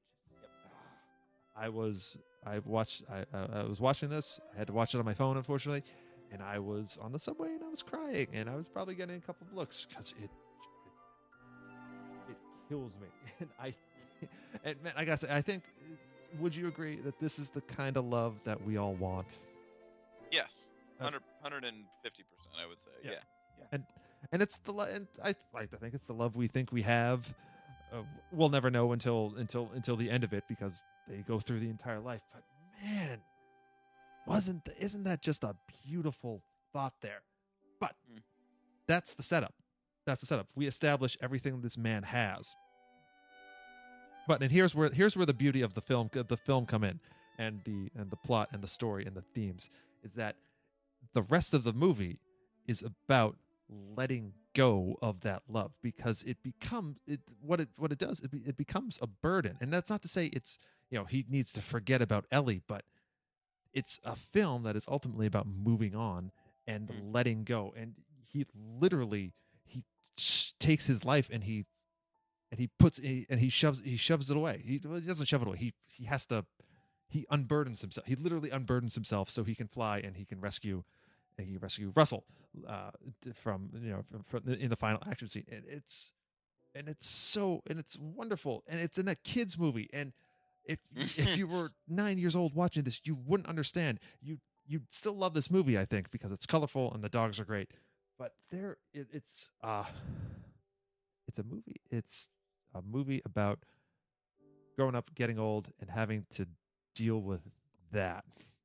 [1.56, 4.40] i was i watched I, I, I was watching this.
[4.56, 5.84] I had to watch it on my phone unfortunately.
[6.32, 9.18] And i was on the subway and i was crying and i was probably getting
[9.18, 10.30] a couple of looks because it, it
[12.32, 12.38] it
[12.70, 13.08] kills me.
[13.40, 13.76] And i
[14.64, 15.64] and man, I gotta say, I think,
[16.40, 19.28] would you agree that this is the kind of love that we all want?
[20.32, 20.68] yes,
[21.00, 21.84] Uh, 100, 150%,
[22.62, 22.90] I would say.
[23.04, 23.12] Yeah.
[23.58, 23.66] Yeah.
[23.72, 23.84] And
[24.32, 27.34] and it's the and I like to think it's the love we think we have.
[27.94, 31.60] Uh, we'll never know until until until the end of it because they go through
[31.60, 32.22] the entire life.
[32.34, 32.44] But
[32.84, 33.20] man,
[34.26, 36.42] wasn't th- isn't that just a beautiful
[36.74, 37.22] thought there?
[37.80, 38.22] But Mm.
[38.88, 39.54] that's the setup.
[40.06, 40.48] That's the setup.
[40.56, 42.56] We establish everything this man has.
[44.28, 47.00] But and here's where here's where the beauty of the film the film come in
[47.40, 49.70] and the and the plot and the story and the themes
[50.04, 50.36] is that
[51.14, 52.20] the rest of the movie
[52.68, 53.38] is about
[53.70, 58.32] letting go of that love because it becomes it what it what it does it,
[58.32, 60.58] be, it becomes a burden and that's not to say it's
[60.90, 62.84] you know he needs to forget about Ellie but
[63.74, 66.32] it's a film that is ultimately about moving on
[66.66, 67.14] and Mm.
[67.14, 67.94] letting go and
[68.28, 69.32] he literally
[69.66, 69.84] he
[70.60, 71.66] takes his life and he
[72.52, 74.62] and he puts he, and he shoves he shoves it away.
[74.66, 75.58] He, well, he doesn't shove it away.
[75.58, 76.46] He he has to
[77.10, 80.84] he unburdens himself he literally unburdens himself so he can fly and he can rescue
[81.38, 82.26] and he rescue Russell
[82.68, 82.92] uh,
[83.36, 85.46] from you know from, from the- in the final action scene.
[85.52, 86.12] And it's
[86.76, 89.90] and it's so and it's wonderful and it's in a kids movie.
[89.94, 90.14] And
[90.66, 94.00] if if you were nine years old watching this you wouldn't understand.
[94.22, 97.46] You you'd still love this movie I think because it's colorful and the dogs are
[97.46, 97.72] great.
[98.20, 99.86] But there it, it's uh
[101.28, 101.82] it's a movie.
[101.92, 102.28] It's
[102.78, 103.60] a movie about
[104.78, 106.48] growing up getting old and having to
[106.96, 107.42] deal with
[107.92, 108.24] that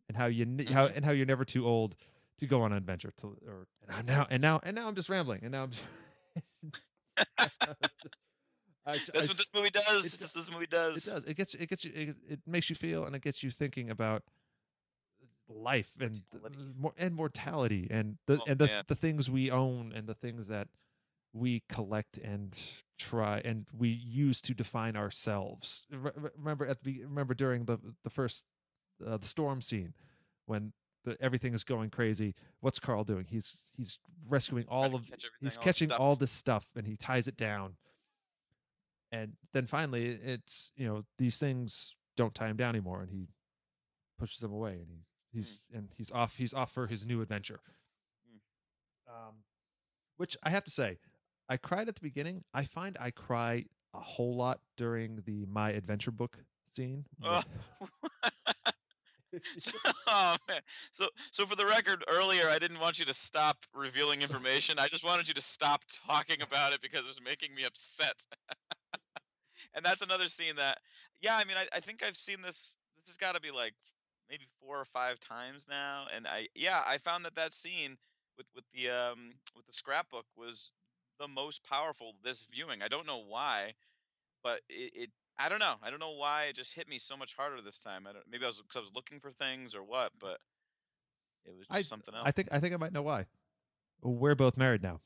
[0.09, 0.97] and how you how mm-hmm.
[0.97, 1.95] and how you're never too old
[2.39, 5.09] to go on an adventure to or and now and now and now I'm just
[5.09, 5.71] rambling and now I'm
[6.71, 6.89] just,
[8.85, 10.15] I, That's I- what this movie does.
[10.15, 11.07] it That's what this movie does.
[11.07, 11.25] it does.
[11.25, 13.91] It gets it gets you it, it makes you feel and it gets you thinking
[13.91, 14.23] about
[15.49, 16.73] life and Mortality.
[16.79, 18.85] more and mortality and the Oh, and the, man.
[18.89, 20.69] the things we own and the things that
[21.33, 22.55] we collect and
[23.03, 25.87] try and we use to define ourselves.
[25.91, 28.45] Re- re- Remember at the remember during the the first
[29.07, 29.95] uh, the storm scene
[30.47, 30.73] when
[31.05, 32.35] the, everything is going crazy.
[32.61, 33.27] What's Carl doing?
[33.29, 36.01] He's he's rescuing all of catch he's all catching stuffed.
[36.01, 37.77] all this stuff and he ties it down.
[39.11, 43.29] And then finally, it's you know these things don't tie him down anymore, and he
[44.19, 47.61] pushes them away, and he he's and he's off he's off for his new adventure.
[49.09, 49.43] Um,
[50.17, 50.99] which I have to say,
[51.53, 52.45] I cried at the beginning.
[52.55, 56.39] I find I cry a whole lot during the my adventure book
[56.75, 57.05] scene.
[60.07, 60.37] Oh.
[60.93, 64.79] So so for the record, earlier I didn't want you to stop revealing information.
[64.79, 68.27] I just wanted you to stop talking about it because it was making me upset.
[69.75, 70.79] and that's another scene that
[71.23, 73.73] yeah, I mean I, I think I've seen this this has got to be like
[74.29, 77.97] maybe four or five times now and I yeah, I found that that scene
[78.37, 80.73] with with the um with the scrapbook was
[81.23, 82.83] the most powerful this viewing.
[82.83, 83.75] I don't know why,
[84.43, 85.77] but it, it I don't know.
[85.83, 88.07] I don't know why it just hit me so much harder this time.
[88.09, 90.39] I don't, maybe I was because I was looking for things or what, but
[91.47, 92.25] it was just I- something else.
[92.27, 93.27] I think I think I might know why.
[94.03, 95.01] We're both married now.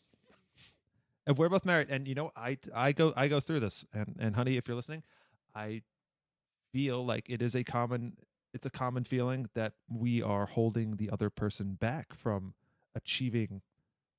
[1.27, 4.17] And we're both married, and you know, I I go I go through this, and
[4.19, 5.03] and honey, if you're listening,
[5.55, 5.83] I
[6.73, 8.17] feel like it is a common
[8.55, 12.55] it's a common feeling that we are holding the other person back from
[12.95, 13.61] achieving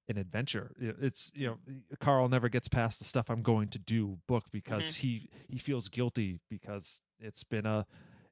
[0.09, 0.71] an adventure.
[0.79, 1.57] It's you know,
[1.99, 5.07] Carl never gets past the stuff I'm going to do book because mm-hmm.
[5.07, 7.85] he he feels guilty because it's been a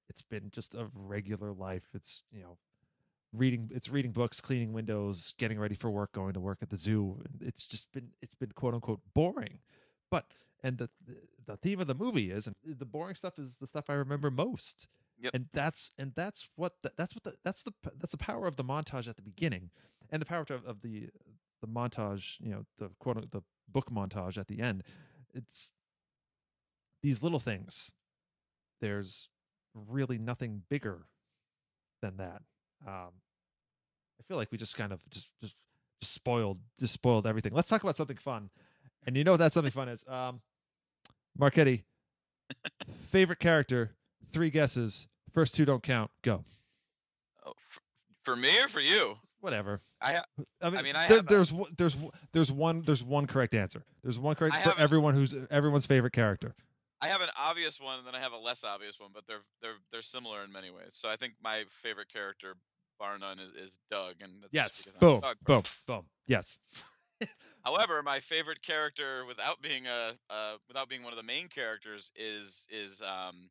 [0.10, 1.84] it's been just a regular life.
[1.94, 2.58] It's you know
[3.34, 6.78] reading it's reading books cleaning windows getting ready for work going to work at the
[6.78, 9.60] zoo it's just been it's been quote unquote boring
[10.10, 10.28] but
[10.64, 10.90] and the
[11.46, 14.32] the theme of the movie is and the boring stuff is the stuff i remember
[14.32, 14.88] most
[15.22, 15.34] Yep.
[15.34, 18.58] and that's and that's what the, that's what the, that's the that's the power of
[18.58, 19.70] the montage at the beginning
[20.10, 21.10] and the power of, of the
[21.62, 23.42] the montage you know the quote the
[23.72, 24.84] book montage at the end
[25.34, 25.72] it's
[27.02, 27.92] these little things
[28.82, 29.30] there's
[29.74, 31.06] really nothing bigger
[32.02, 32.42] than that
[32.88, 33.12] um
[34.20, 35.56] i feel like we just kind of just just
[36.02, 37.54] just spoiled just spoiled everything.
[37.54, 38.50] Let's talk about something fun.
[39.06, 40.04] And you know what that something fun is?
[40.08, 40.42] Um
[41.38, 41.86] marchetti
[43.10, 43.96] favorite character
[44.34, 46.44] three guesses first two don't count go.
[47.46, 47.80] Oh, f-
[48.24, 49.16] for me or for you?
[49.46, 49.80] Whatever.
[50.02, 50.22] I
[50.60, 53.28] i mean, mean, I there- have a- there's one- there's one- there's one there's one
[53.28, 53.84] correct answer.
[54.02, 56.56] There's one correct I for an- everyone who's everyone's favorite character.
[57.00, 59.44] I have an obvious one and then I have a less obvious one, but they're
[59.62, 60.94] they're they're similar in many ways.
[60.94, 62.56] So I think my favorite character,
[62.98, 64.86] bar none, is, is Dug, and that's yes.
[64.86, 65.64] because I'm a boom boom.
[65.86, 66.06] Boom.
[66.26, 66.58] Yes.
[67.64, 72.12] However, my favorite character, without being a uh, without being one of the main characters,
[72.16, 73.50] is is um,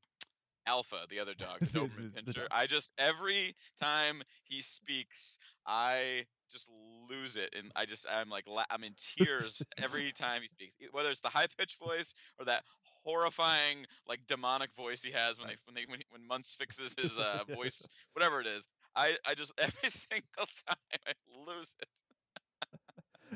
[0.66, 2.46] Alpha, the other dog, the Doberman Pinscher.
[2.50, 6.70] I just every time he speaks, I just
[7.11, 10.72] lose it, and I just I'm like I'm in tears every time he speaks.
[10.92, 12.62] Whether it's the high pitched voice or that
[13.05, 16.94] horrifying like demonic voice he has when they when they when, he- when Muntz fixes
[16.98, 18.66] his uh, voice, whatever it is.
[18.96, 20.22] I, I just every single
[20.66, 21.12] time I
[21.46, 21.88] lose it.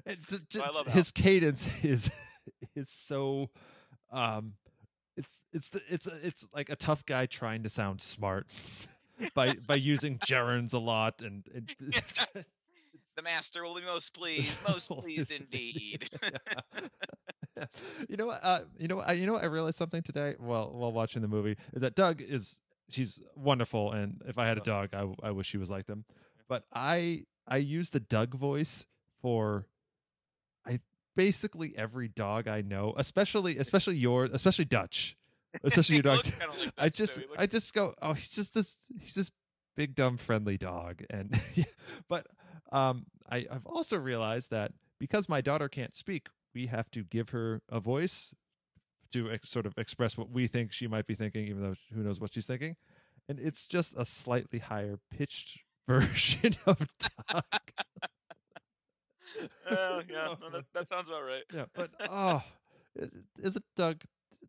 [0.06, 2.10] It- j- j- I love his cadence is
[2.74, 3.50] is so
[4.12, 4.54] um
[5.18, 8.46] it's it's the, it's it's like a tough guy trying to sound smart
[9.34, 11.74] by by using gerunds a lot and, and
[13.16, 16.08] The master will be most pleased, most pleased indeed.
[18.08, 18.38] you know what?
[18.44, 19.08] Uh, you know what?
[19.08, 19.42] I, you know what?
[19.42, 23.90] I realized something today while while watching the movie is that Dug is she's wonderful,
[23.90, 26.04] and if I had a dog, i, I wish she was like them.
[26.48, 28.86] But I I use the Dug voice
[29.20, 29.66] for
[31.18, 35.16] basically every dog I know, especially especially yours, especially Dutch,
[35.64, 36.24] especially your dog.
[36.24, 39.32] like I just I just go, oh, he's just this he's this
[39.76, 41.38] big dumb friendly dog, and
[42.08, 42.28] but
[42.70, 47.30] um, I I've also realized that because my daughter can't speak, we have to give
[47.30, 48.32] her a voice
[49.12, 52.04] to ex- sort of express what we think she might be thinking, even though who
[52.04, 52.76] knows what she's thinking,
[53.28, 56.78] and it's just a slightly higher pitched version of
[57.32, 57.42] Dug.
[59.68, 61.44] Uh, yeah, no, that, that sounds about right.
[61.52, 62.42] yeah, but oh,
[62.96, 63.10] is,
[63.42, 64.02] is it Dug?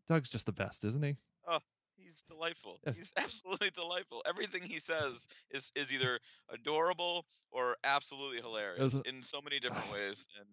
[0.08, 1.16] Dug's just the best, isn't he?
[1.46, 1.58] Oh,
[1.96, 2.78] he's delightful.
[2.86, 2.96] Yes.
[2.96, 4.22] He's absolutely delightful.
[4.26, 6.18] Everything he says is is either
[6.52, 10.26] adorable or absolutely hilarious in so many different ways.
[10.38, 10.46] And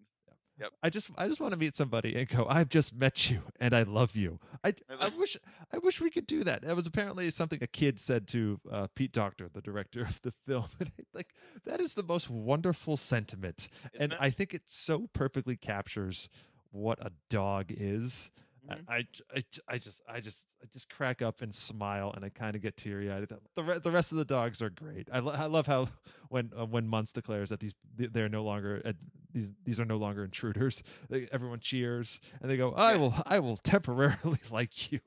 [0.82, 3.74] I just I just want to meet somebody and go, I've just met you and
[3.74, 4.38] I love you.
[4.64, 5.36] I I wish
[5.72, 6.62] I wish we could do that.
[6.62, 10.32] That was apparently something a kid said to uh, Pete Docter, the director of the
[10.46, 10.66] film.
[11.14, 14.18] Like that is the most wonderful sentiment, Isn't and it?
[14.20, 16.28] I think it so perfectly captures
[16.70, 18.30] what a dog is.
[18.70, 18.84] Mhm.
[18.88, 22.54] I, I, I just I just I just crack up and smile and I kind
[22.56, 23.28] of get teary eyed.
[23.54, 25.08] The re- the rest of the dogs are great.
[25.12, 25.88] I, lo- I love how
[26.28, 28.92] when uh, when Muntz declares that these they're no longer uh,
[29.32, 30.82] these these are no longer intruders.
[31.10, 32.98] They, everyone cheers and they go, I Yeah.
[32.98, 35.00] will I will temporarily like you.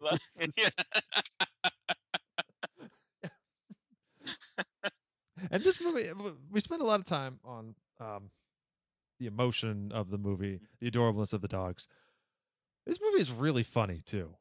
[5.50, 6.10] And this movie,
[6.52, 8.30] we spent a lot of time on um,
[9.20, 11.88] the emotion of the movie, the adorableness of the dogs.
[12.92, 14.36] This movie is really funny too.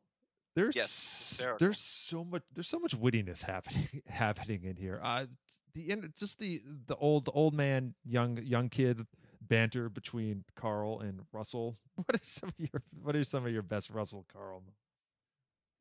[0.56, 5.00] There's Yes, there's so much there's so much wittiness happening happening in here.
[5.00, 5.26] Uh,
[5.72, 9.06] the in, just the the old the old man young young kid
[9.40, 11.78] banter between Carl and Russell.
[11.94, 14.64] What are some of your what are some of your best Russell Carl?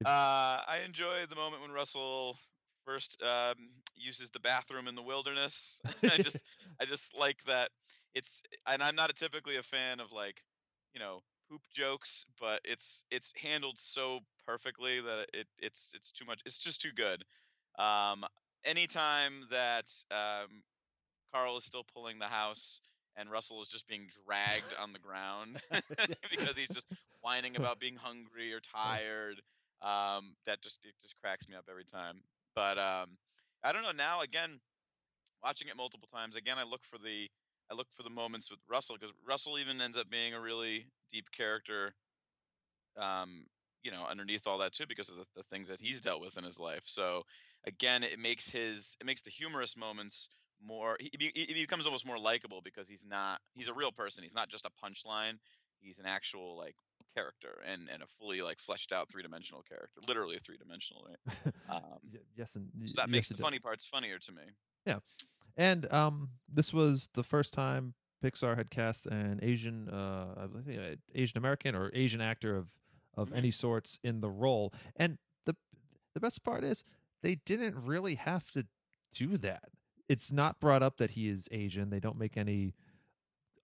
[0.05, 2.37] Uh, I enjoy the moment when Russell
[2.85, 3.55] first um,
[3.95, 5.81] uses the bathroom in the wilderness.
[6.03, 6.37] I just,
[6.79, 7.69] I just like that.
[8.13, 10.43] It's, and I'm not typically a fan of like,
[10.93, 16.25] you know, poop jokes, but it's it's handled so perfectly that it it's it's too
[16.25, 16.41] much.
[16.45, 17.23] It's just too good.
[17.77, 18.25] Um,
[18.65, 20.63] anytime that um,
[21.33, 22.81] Carl is still pulling the house
[23.17, 25.61] and Russell is just being dragged on the ground
[26.31, 26.89] because he's just
[27.21, 29.41] whining about being hungry or tired.
[29.81, 32.21] Um, that just it just cracks me up every time.
[32.55, 33.17] But um,
[33.63, 33.91] I don't know.
[33.91, 34.59] Now again,
[35.43, 37.27] watching it multiple times, again I look for the
[37.71, 40.87] I look for the moments with Russell because Russell even ends up being a really
[41.11, 41.93] deep character.
[42.97, 43.45] Um,
[43.83, 46.37] you know, underneath all that too, because of the, the things that he's dealt with
[46.37, 46.83] in his life.
[46.85, 47.23] So
[47.65, 50.29] again, it makes his it makes the humorous moments
[50.61, 50.97] more.
[50.99, 54.23] He, he, becomes almost more likable because he's not he's a real person.
[54.23, 55.33] He's not just a punchline.
[55.79, 56.75] He's an actual like
[57.15, 61.05] character and and a fully like fleshed out three dimensional character, literally three dimensional.
[61.07, 61.53] Right?
[61.69, 61.99] Um,
[62.35, 63.45] yes, and so that makes yes, it the does.
[63.45, 64.41] funny parts funnier to me.
[64.87, 64.97] Yeah,
[65.55, 70.99] and um, this was the first time Pixar had cast an Asian, uh, I think
[71.15, 72.69] Asian American or Asian actor of
[73.15, 73.37] of Mhm.
[73.37, 74.73] any sorts in the role.
[74.95, 75.55] And the
[76.13, 76.83] the best part is
[77.21, 78.67] they didn't really have to
[79.13, 79.71] do that.
[80.07, 81.89] It's not brought up that he is Asian.
[81.89, 82.75] They don't make any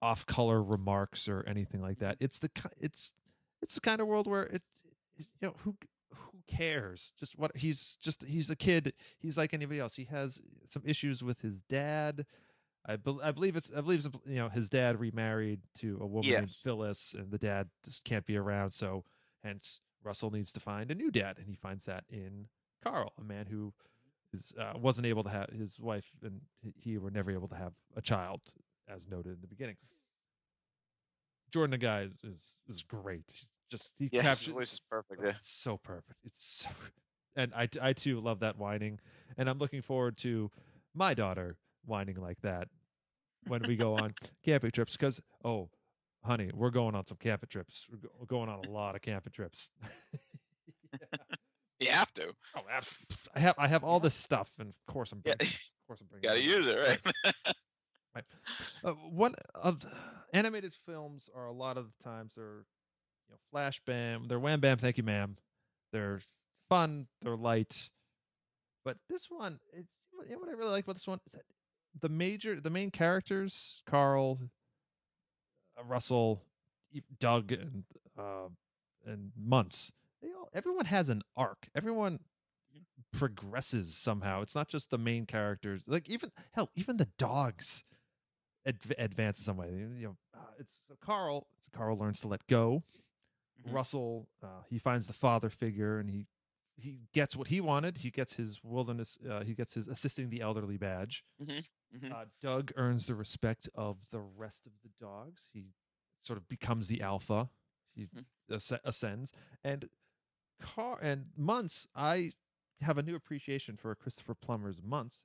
[0.02, 2.18] off color remarks or anything like that.
[2.20, 3.14] It's the it's
[3.62, 4.68] it's the kind of world where it's
[5.18, 5.78] you know who
[6.14, 7.14] who cares?
[7.18, 8.94] Just what he's just he's a kid.
[9.18, 9.96] He's like anybody else.
[9.96, 12.26] He has some issues with his dad.
[12.88, 16.06] I, bel I believe it's I believe it's, you know his dad remarried to a
[16.06, 18.72] woman named Phyllis, and the dad just can't be around.
[18.72, 19.04] So
[19.44, 22.48] hence Russell needs to find a new dad, and he finds that in
[22.84, 23.74] Carl, a man who
[24.34, 26.42] is uh, wasn't able to have his wife and
[26.76, 28.42] he- were never able to have a child,
[28.88, 29.78] as noted in the beginning.
[31.52, 33.24] Jordan, the guy, is is, is great.
[33.28, 35.22] He's just he Yeah, captures perfect.
[35.22, 35.34] Oh, Yeah.
[35.40, 36.20] it's so perfect.
[36.26, 36.70] It's so,
[37.36, 39.00] and I, I too love that whining,
[39.38, 40.52] and I'm looking forward to
[40.94, 42.68] my daughter whining like that
[43.48, 44.14] when we go on
[44.46, 44.94] camping trips.
[44.94, 45.70] Because oh,
[46.24, 47.88] honey, we're going on some camping trips.
[47.92, 49.70] We're, going on a lot of camping trips.
[51.80, 52.34] You have to.
[52.56, 53.18] oh, absolutely.
[53.36, 55.34] I have I have all this stuff, and of course I'm yeah.
[55.40, 56.46] of course i'm bringing gotta it.
[56.46, 57.00] use it,
[58.16, 58.24] right?
[58.86, 59.92] Uh, one of the-
[60.34, 62.64] animated films are a lot of the times they're
[63.28, 65.36] you know flash bam they're wham bam thank you ma'am
[65.92, 66.22] they're
[66.70, 67.90] fun they're light
[68.86, 69.86] but this one it,
[70.28, 71.42] you know what i really like about this one is that
[72.00, 74.40] the major the main characters carl
[75.80, 76.42] uh, russell
[77.20, 77.84] dug and
[78.18, 78.48] uh,
[79.06, 79.92] and Muntz,
[80.22, 82.20] they all everyone has an arc everyone
[83.12, 87.84] progresses somehow it's not just the main characters like even hell even the dogs
[88.66, 89.70] adv- advance in some way.
[89.70, 91.48] You know, uh, it's so Carl.
[91.74, 92.84] Carl learns to let go.
[93.68, 93.74] Mhm.
[93.74, 96.26] Russell, uh, he finds the father figure, and he
[96.78, 97.98] he gets what he wanted.
[98.00, 99.18] He gets his wilderness.
[99.30, 101.24] Uh, he gets his assisting the elderly badge.
[101.42, 101.66] Mhm,
[101.96, 102.12] mhm.
[102.12, 105.48] Uh, Dug earns the respect of the rest of the dogs.
[105.54, 105.74] He
[106.22, 107.50] sort of becomes the alpha.
[107.94, 108.26] He Mhm.
[108.50, 109.32] asc- ascends,
[109.64, 109.90] and
[110.60, 111.88] Car and Muntz.
[111.96, 112.32] I
[112.82, 115.24] have a new appreciation for Christopher Plummer's Muntz.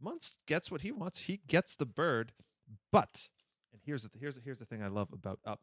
[0.00, 1.20] Muntz gets what he wants.
[1.20, 2.32] He gets the bird,
[2.90, 3.30] but
[3.72, 5.62] and here's the here's here's the thing I love about Up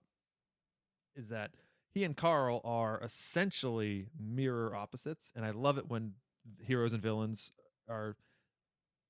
[1.15, 1.51] is that
[1.93, 6.13] he and Carl are essentially mirror opposites, and I love it when
[6.61, 7.51] heroes and villains
[7.89, 8.15] are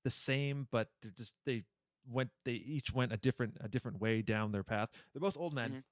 [0.04, 1.64] the same, but they're just they
[2.10, 4.90] went they each went a different a different way down their path.
[5.14, 5.72] They're both old men.
[5.72, 5.84] Mhm.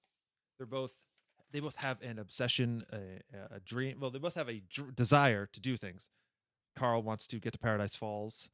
[0.57, 0.91] They're both
[1.51, 3.99] they both have an obsession, a, a dream.
[4.01, 6.09] Well, they both have a dr- desire to do things.
[6.75, 8.49] Carl wants to get to Paradise Falls.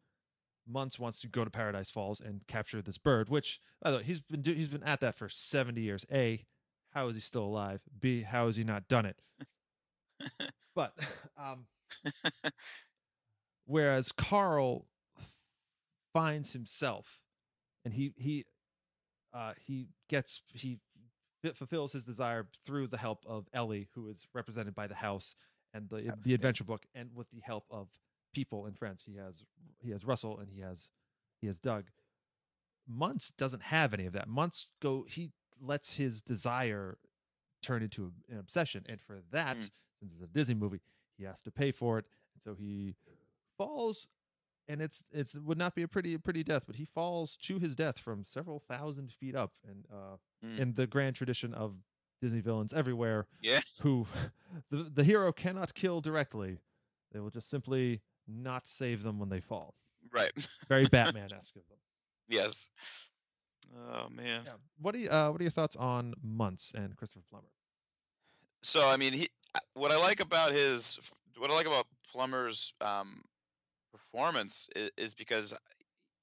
[0.67, 3.29] Muntz wants to go to Paradise Falls and capture this bird.
[3.29, 6.05] Which, by the way, he's been do- he's been at that for seventy years.
[6.11, 6.45] A,
[6.93, 7.81] how is he still alive?
[7.99, 9.17] B, how has he not done it?
[10.75, 10.93] but
[11.37, 11.65] um,
[13.65, 14.87] whereas Carl
[16.13, 17.19] finds himself,
[17.83, 18.45] and he he
[19.33, 20.79] uh, he gets he
[21.55, 25.35] fulfills his desire through the help of Ellie, who is represented by the house
[25.73, 26.35] and the House, the yeah.
[26.35, 27.87] adventure book, and with the help of
[28.33, 29.01] people and friends.
[29.05, 29.43] He has
[29.79, 30.89] he has Russell and he has
[31.41, 31.85] he has Dug.
[32.87, 34.27] Muntz doesn't have any of that.
[34.27, 35.31] Muntz go he
[35.63, 36.97] lets his desire
[37.61, 39.71] turn into an obsession, and for that, Mm.
[39.99, 40.81] since it's a Disney movie,
[41.17, 42.95] he has to pay for it, and so he
[43.57, 44.07] falls.
[44.67, 47.75] And it's it's would not be a pretty pretty death, but he falls to his
[47.75, 50.59] death from several thousand feet up, and uh, Mm.
[50.59, 51.75] in the grand tradition of
[52.21, 53.59] Disney villains everywhere, Yeah.
[53.81, 54.07] who
[54.69, 56.59] the the hero cannot kill directly.
[57.11, 59.75] They will just simply not save them when they fall.
[60.11, 60.31] Right.
[60.69, 61.77] Very Batman esque of them.
[62.29, 62.69] yes.
[63.75, 64.41] Oh man.
[64.45, 64.57] Yeah.
[64.79, 67.47] What do you, uh, what are your thoughts on Muntz and Christopher Plummer?
[68.61, 69.29] So I mean, he.
[69.75, 70.99] What I like about his,
[71.37, 73.21] what I like about Plummer's um,
[73.91, 75.53] performance is, is because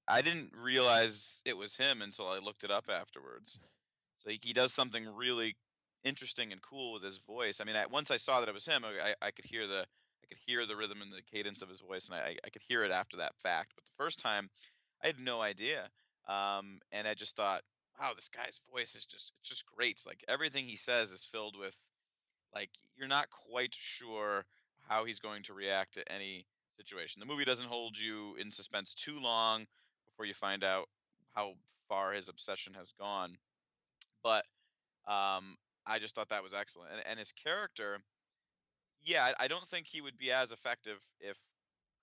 [0.08, 3.60] I didn't realize it was him until I looked it up afterwards.
[4.18, 5.56] So he, he does something really
[6.02, 7.60] interesting and cool with his voice.
[7.60, 9.80] I mean, I, once I saw that it was him, I, I could hear the
[9.82, 12.62] I could hear the rhythm and the cadence of his voice, and I, I could
[12.68, 13.72] hear it after that fact.
[13.76, 14.50] But the first time,
[15.02, 15.88] I had no idea,
[16.30, 17.62] um, and I just thought,
[18.00, 20.00] wow, this guy's voice is just it's just great.
[20.06, 21.76] Like everything he says is filled with
[22.54, 24.44] like you're not quite sure
[24.88, 27.20] how he's going to react to any situation.
[27.20, 29.66] The movie doesn't hold you in suspense too long
[30.06, 30.88] before you find out
[31.34, 31.54] how
[31.88, 33.36] far his obsession has gone.
[34.22, 34.44] But
[35.06, 35.56] um,
[35.86, 37.98] I just thought that was excellent, and, and his character,
[39.02, 41.36] yeah, I, I don't think he would be as effective if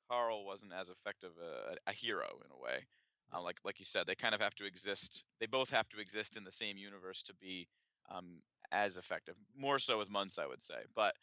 [0.09, 2.85] Carl wasn't as effective a, a hero in a way.
[3.33, 5.25] Uh, like like you said, they kind of have to exist.
[5.39, 7.67] They both have to exist in the same universe to be
[8.09, 9.35] um, as effective.
[9.57, 10.75] More so with Muntz, I would say.
[10.95, 11.13] But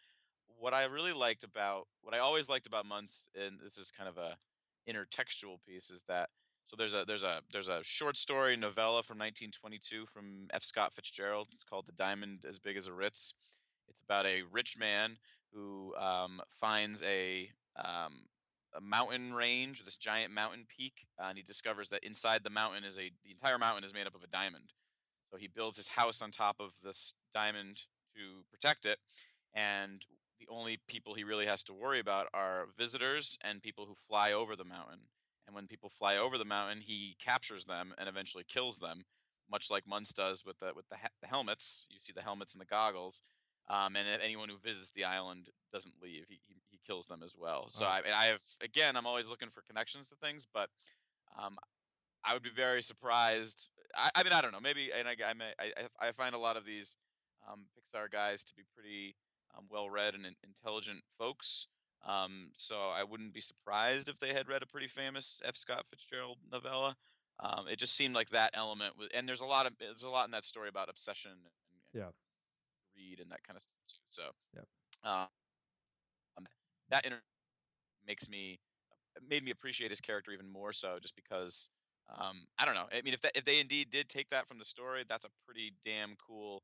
[0.59, 4.09] what I really liked about what I always liked about Muntz, and this is kind
[4.09, 4.37] of a
[4.89, 6.29] intertextual piece, is that
[6.67, 10.63] so there's a there's a there's a short story novella from 1922 from F.
[10.63, 11.49] Scott Fitzgerald.
[11.53, 13.35] It's called The Diamond as Big as a Ritz.
[13.89, 15.17] It's about a rich man
[15.53, 18.25] who um, finds a um,
[18.75, 22.85] a mountain range, this giant mountain peak, uh, and he discovers that inside the mountain
[22.85, 24.72] is a the entire mountain is made up of a diamond.
[25.31, 27.81] So he builds his house on top of this diamond
[28.16, 28.99] to protect it,
[29.55, 30.03] and
[30.41, 34.33] the only people he really has to worry about are visitors and people who fly
[34.33, 35.01] over the mountain.
[35.47, 39.03] And when people fly over the mountain, he captures them and eventually kills them,
[39.51, 41.87] much like Muntz does with the with the, he- the helmets.
[41.91, 43.22] You see the helmets and the goggles.
[43.68, 46.55] Um, and anyone who visits the island doesn't leave, he, he
[46.87, 47.68] kills them as well.
[47.68, 47.85] So.
[47.85, 50.68] I, and I have again, I'm always looking for connections to things, but
[51.39, 51.57] um,
[52.24, 53.68] I would be very surprised.
[53.97, 54.61] I, I mean, I don't know.
[54.61, 56.97] Maybe, and I, I, may, I, I- find a lot of these
[57.51, 59.14] um, Pixar guys to be pretty
[59.57, 61.66] um, well-read and in- intelligent folks.
[62.07, 65.57] Um, so I wouldn't be surprised if they had read a pretty famous F.
[65.57, 66.97] Scott Fitzgerald novella.
[67.41, 70.09] Um, it just seemed like that element was, and there's a lot of there's a
[70.09, 72.11] lot in that story about obsession and, and Yeah.
[72.95, 73.99] greed and that kind of stuff too.
[74.11, 74.22] So
[74.55, 75.28] Yep.
[76.91, 77.22] That inter-
[78.07, 78.59] makes me
[79.28, 81.68] made me appreciate his character even more so, just because
[82.18, 82.87] um, I don't know.
[82.93, 85.30] I mean, if that, if they indeed did take that from the story, that's a
[85.47, 86.62] pretty damn cool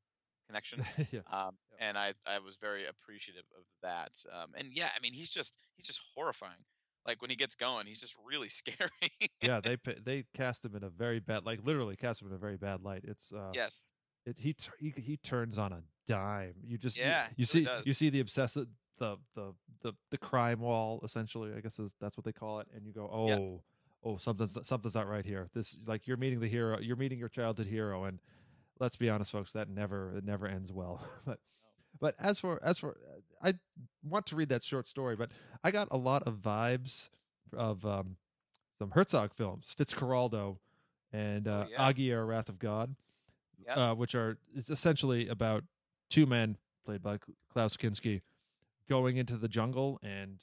[0.49, 0.83] connection.
[1.13, 1.21] yeah.
[1.31, 1.81] Um, Yep.
[1.81, 4.13] and I I was very appreciative of that.
[4.33, 6.65] Um, and yeah, I mean, he's just he's just horrifying.
[7.07, 8.91] Like when he gets going, he's just really scary.
[9.43, 12.39] yeah, they they cast him in a very bad, like literally cast him in a
[12.39, 13.05] very bad light.
[13.05, 13.87] It's uh, yes.
[14.27, 16.55] it, he, he he turns on a dime.
[16.63, 17.87] You just Yeah, you, he see does.
[17.87, 18.69] you see the obsessive
[19.01, 21.51] the the the the crime wall essentially.
[21.57, 22.69] I guess is, that's what they call it.
[22.75, 23.39] And you go, oh Yeah.
[24.05, 25.49] oh something's something's not right here.
[25.55, 26.79] This like you're meeting the hero.
[26.81, 28.21] You're meeting your childhood hero, and
[28.79, 31.05] let's be honest, folks, that never it never ends well.
[31.27, 31.41] but
[31.99, 32.97] but as for as for
[33.43, 33.55] I
[34.05, 35.31] want to read that short story, but
[35.65, 37.09] I got a lot of vibes
[37.53, 38.17] of um,
[38.79, 40.59] some Herzog films, Fitzcarraldo
[41.13, 41.89] and uh, Oh, yeah.
[41.89, 42.95] Aguirre, Wrath of God.
[43.67, 43.91] Yeah.
[43.91, 45.65] uh, which are it's essentially about
[46.09, 47.19] two men played by
[47.53, 48.23] Klaus Kinski
[48.91, 50.41] going into the jungle and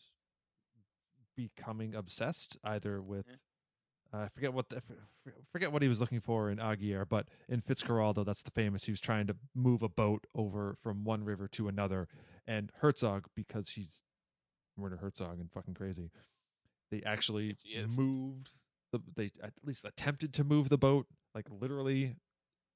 [1.36, 3.28] becoming obsessed either with
[4.14, 4.82] uh, I forget what the,
[5.52, 8.86] forget what he was looking for in Aguirre, but in Fitzcarraldo, that's the famous.
[8.86, 12.08] He was trying to move a boat over from one river to another,
[12.48, 14.02] and Herzog, because he's
[14.78, 16.10] Werner Herzog and fucking crazy,
[16.89, 18.52] they actually Yes, moved
[18.93, 22.16] the they at least attempted to move the boat like literally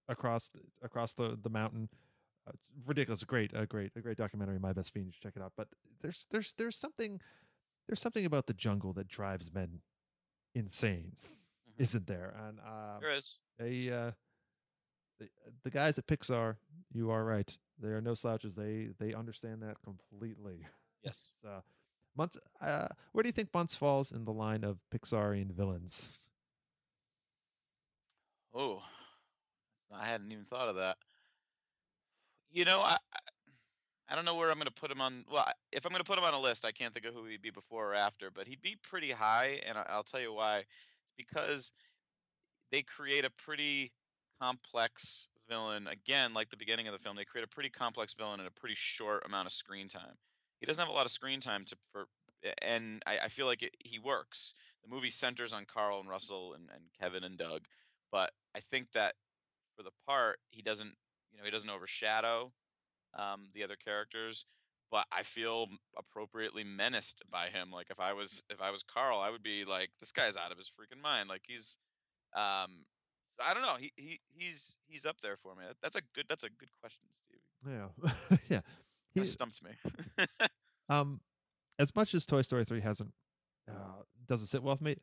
[0.10, 1.88] across the, across the the mountain.
[2.54, 4.60] It's ridiculous, great, a great, a great documentary.
[4.60, 5.54] My best fiend, should check it out.
[5.58, 5.68] But
[6.02, 7.20] there's there's there's something
[7.88, 9.82] there's something about the jungle that drives men
[10.56, 11.16] insane,
[11.70, 11.74] Mhm.
[11.78, 12.34] isn't there?
[12.48, 13.38] And uh, There is.
[13.58, 14.12] they uh,
[15.20, 15.30] the,
[15.64, 16.56] the guys at Pixar,
[16.94, 17.56] you are right.
[17.82, 18.54] They are no slouches.
[18.56, 20.66] They they understand that completely.
[21.04, 21.36] Yes.
[21.42, 21.64] So,
[22.18, 26.20] Muntz, uh, where do you think Muntz falls in the line of Pixarian villains?
[28.54, 28.84] Oh,
[29.92, 30.98] I hadn't even thought of that.
[32.52, 32.98] You know, I
[34.10, 35.26] I- don't know where I'm going to put him on.
[35.32, 37.26] Well, if I'm going to put him on a list, I can't think of who
[37.26, 40.60] he'd be before or after, but he'd be pretty high, and I'll tell you why.
[40.60, 41.72] It's because
[42.72, 43.92] they create a pretty
[44.42, 45.88] complex villain.
[45.88, 48.52] Again, like the beginning of the film, they create a pretty complex villain in a
[48.52, 50.18] pretty short amount of screen time.
[50.60, 52.06] He doesn't have a lot of screen time to for,
[52.62, 54.54] and I, I feel like it, he works.
[54.84, 57.66] The movie centers on Carl and Russell and, and Kevin and Dug,
[58.12, 59.16] but I think that
[59.76, 60.94] for the part, he doesn't,
[61.32, 62.52] you know, he doesn't overshadow
[63.18, 64.46] um, the other characters.
[64.92, 65.68] But I feel
[65.98, 67.72] appropriately menaced by him.
[67.72, 70.52] Like if I was if I was Carl, I would be like, this guy's out
[70.52, 71.30] of his freaking mind.
[71.30, 71.78] Like he's,
[72.36, 72.84] um,
[73.48, 73.78] I don't know.
[73.80, 75.64] He he he's he's up there for me.
[75.82, 77.40] That's a good that's a good question, Steve.
[77.66, 78.62] Yeah, yeah.
[79.14, 79.72] He He, stumped me.
[80.90, 81.22] um,
[81.80, 83.14] as much as Toy Story three hasn't
[83.70, 84.98] uh, doesn't sit well with me,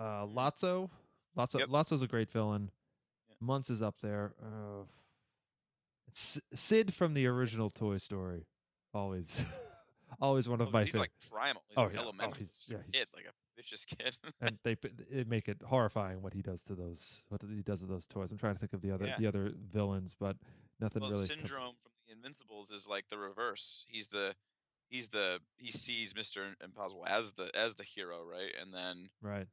[0.00, 0.90] uh, Lotso,
[1.36, 1.68] Lotso, Yep.
[1.68, 2.72] Lotso's a great villain.
[3.28, 3.36] Yeah.
[3.40, 4.32] Muntz is up there.
[4.42, 4.82] Uh,
[6.16, 8.46] S- Sid from the original Toy Story,
[8.94, 9.40] always,
[10.20, 11.00] always one of Oh, my he's favorite.
[11.00, 11.62] like primal.
[11.68, 11.98] He's Oh, like yeah.
[11.98, 12.34] Oh, elemental.
[12.38, 14.16] he's- just a yeah, he's- kid, like a vicious kid.
[14.40, 14.76] and they
[15.10, 18.30] it make it horrifying what he does to those what he does to those toys.
[18.30, 19.16] I'm trying to think of the other Yeah.
[19.18, 20.36] the other villains, but
[20.80, 21.26] nothing well, really.
[21.28, 23.84] comes- Syndrome from the Invincibles is like the reverse.
[23.88, 24.34] He's the
[24.88, 26.54] he's the he sees Mr.
[26.64, 28.54] Impossible as the as the hero, right?
[28.60, 29.46] And then Right.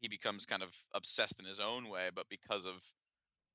[0.00, 2.82] he becomes kind of obsessed in his own way, but because of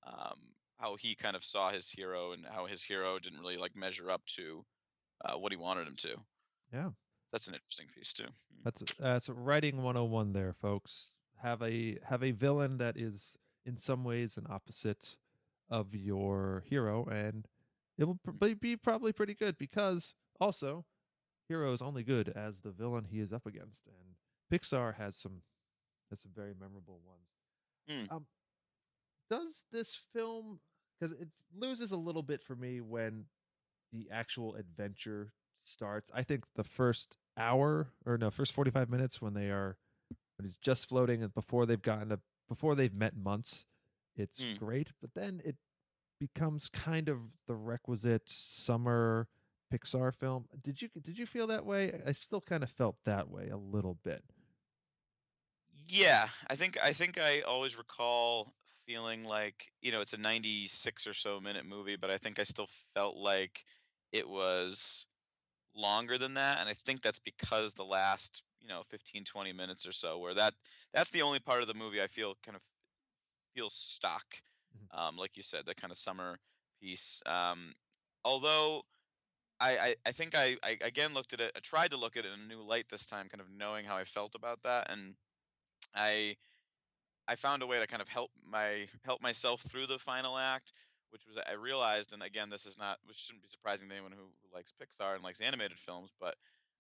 [0.04, 0.40] um,
[0.78, 4.12] how he kind of saw his hero and how his hero didn't really like measure
[4.12, 4.64] up to
[5.26, 6.16] uh, what he wanted him to.
[6.74, 6.90] Yeah.
[7.32, 8.24] That's an interesting piece too.
[8.24, 8.64] Mm.
[8.64, 11.12] That's that's writing 101 there, folks.
[11.42, 15.18] Have a have a villain that is in some ways an opposite
[15.70, 17.48] of your hero, and
[17.98, 20.86] it will probably be probably pretty good because also
[21.48, 24.16] hero is only good as the villain he is up against, and
[24.52, 25.42] Pixar has some
[26.10, 27.28] has some very memorable ones.
[28.10, 28.16] Hmm.
[28.16, 28.26] Um,
[29.30, 30.60] does this film
[31.00, 33.26] because it loses a little bit for me when
[33.92, 35.32] the actual adventure
[35.64, 36.10] starts.
[36.14, 39.78] I think the first hour or no, first 45 minutes when they are
[40.38, 42.20] when he's just floating and before they've gotten to
[42.50, 43.66] before they've met Muntz,
[44.16, 44.58] it's Mm.
[44.60, 45.58] great, but then it
[46.20, 49.28] becomes kind of the requisite summer
[49.72, 50.48] Pixar film.
[50.64, 52.02] Did you did you feel that way?
[52.06, 54.24] I still kind of felt that way a little bit.
[55.88, 58.54] Yeah, I think I think I always recall
[58.88, 62.46] feeling like you know it's a 96 or so minute movie, but I think I
[62.46, 63.66] still felt like
[64.14, 65.08] it was
[65.76, 69.88] longer than that, and I think that's because the last you know 15 20 minutes
[69.88, 70.56] or so where that
[70.94, 72.64] that's the only part of the movie I feel kind of
[73.56, 74.36] feels stock,
[74.74, 74.88] Mhm.
[74.92, 76.38] um, like you said, that kind of summer
[76.82, 77.22] piece.
[77.26, 77.74] Um,
[78.26, 78.84] although
[79.60, 81.54] I, I, I think I, I again looked at it.
[81.56, 83.86] I tried to look at it in a new light this time, kind of knowing
[83.86, 85.16] how I felt about that, and
[85.96, 86.38] I
[87.28, 90.72] I found a way to kind of help my help myself through the final act,
[91.10, 94.12] which was I realized, and again, this is not which shouldn't be surprising to anyone
[94.12, 96.36] who, who likes Pixar and likes animated films, but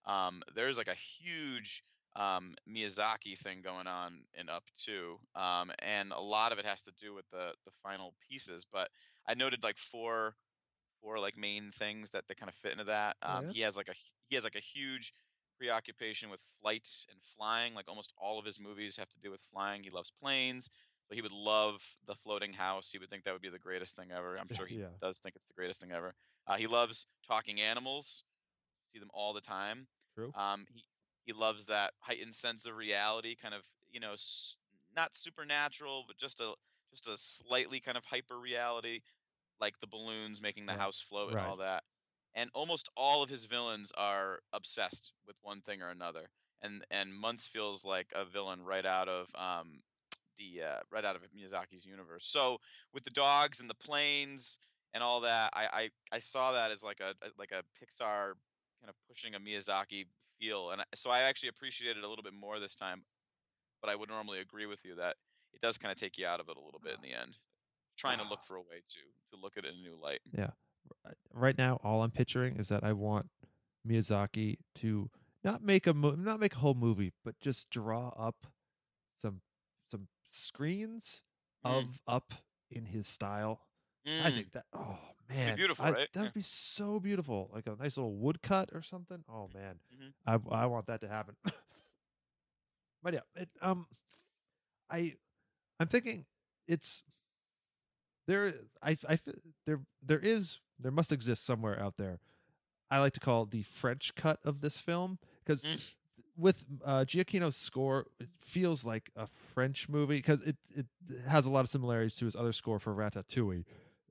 [0.05, 1.83] um, there's like a huge
[2.15, 6.81] um, Miyazaki thing going on in Up too, um, and a lot of it has
[6.83, 8.65] to do with the the final pieces.
[8.71, 8.89] But
[9.27, 10.35] I noted like four
[11.01, 13.17] four like main things that, that kind of fit into that.
[13.23, 13.51] Oh, Um, yeah?
[13.51, 13.95] He has like a
[14.29, 15.13] he has like a huge
[15.57, 17.73] preoccupation with flight and flying.
[17.73, 19.83] Like almost all of his movies have to do with flying.
[19.83, 20.69] He loves planes.
[21.09, 22.91] So he would love the floating house.
[22.91, 24.37] He would think that would be the greatest thing ever.
[24.37, 24.89] I'm sure he Yeah.
[25.01, 26.13] does think it's the greatest thing ever.
[26.47, 28.23] Uh, he loves talking animals.
[28.93, 29.87] See them all the time.
[30.15, 30.33] True.
[30.33, 30.83] Um, he
[31.25, 34.57] he loves that heightened sense of reality, kind of you know, s-
[34.95, 36.55] not supernatural, but just a
[36.91, 39.01] just a slightly kind of hyper reality,
[39.59, 40.77] like the balloons making the Right.
[40.77, 41.43] house float and Right.
[41.43, 41.83] all that.
[42.37, 46.29] And almost all of his villains are obsessed with one thing or another.
[46.61, 49.81] And and Muntz feels like a villain right out of um,
[50.37, 52.27] the uh, right out of Miyazaki's universe.
[52.27, 52.59] So
[52.93, 54.59] with the dogs and the planes
[54.93, 58.33] and all that, I I, I saw that as like a, like a Pixar
[58.79, 60.05] kind of pushing a Miyazaki
[60.39, 63.03] feel, and I, so I actually appreciated it a little bit more this time.
[63.81, 65.15] But I would normally agree with you that
[65.53, 67.35] it does kind of take you out of it a little bit in the end,
[67.97, 68.99] trying to look for a way to
[69.35, 70.19] to look at it in a new light.
[70.47, 70.51] Uh,
[71.33, 73.29] right now all i'm picturing is that i want
[73.87, 75.09] miyazaki to
[75.43, 78.47] not make a mo- not make a whole movie but just draw up
[79.21, 79.41] some
[79.91, 81.21] some screens
[81.65, 81.71] Mm.
[81.71, 82.33] of up
[82.69, 83.61] in his style
[84.05, 84.33] i Mm.
[84.35, 84.97] think that oh
[85.29, 86.07] man beautiful, I- right?
[86.13, 86.31] that would Yeah.
[86.35, 90.13] be so beautiful like a nice little woodcut or something oh man Mhm.
[90.25, 91.35] i i want that to happen
[93.03, 93.87] but yeah it, um
[94.89, 95.15] i
[95.79, 96.25] i'm thinking
[96.67, 97.03] it's
[98.27, 99.17] there i i
[99.65, 102.19] there there is there must exist somewhere out there
[102.91, 105.81] i like to call the french cut of this film because Mm.
[106.37, 110.85] with uh giacchino's score it feels like a french movie because it it
[111.27, 113.65] has a lot of similarities to his other score for ratatouille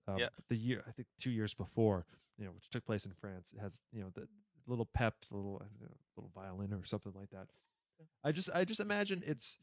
[0.09, 0.29] um, Yeah.
[0.49, 2.05] the year i think two years before
[2.39, 4.27] you know which took place in france it has you know the
[4.67, 5.87] little pep the little uh,
[6.17, 7.47] little violin or something like that
[8.25, 9.57] i just i just imagine it's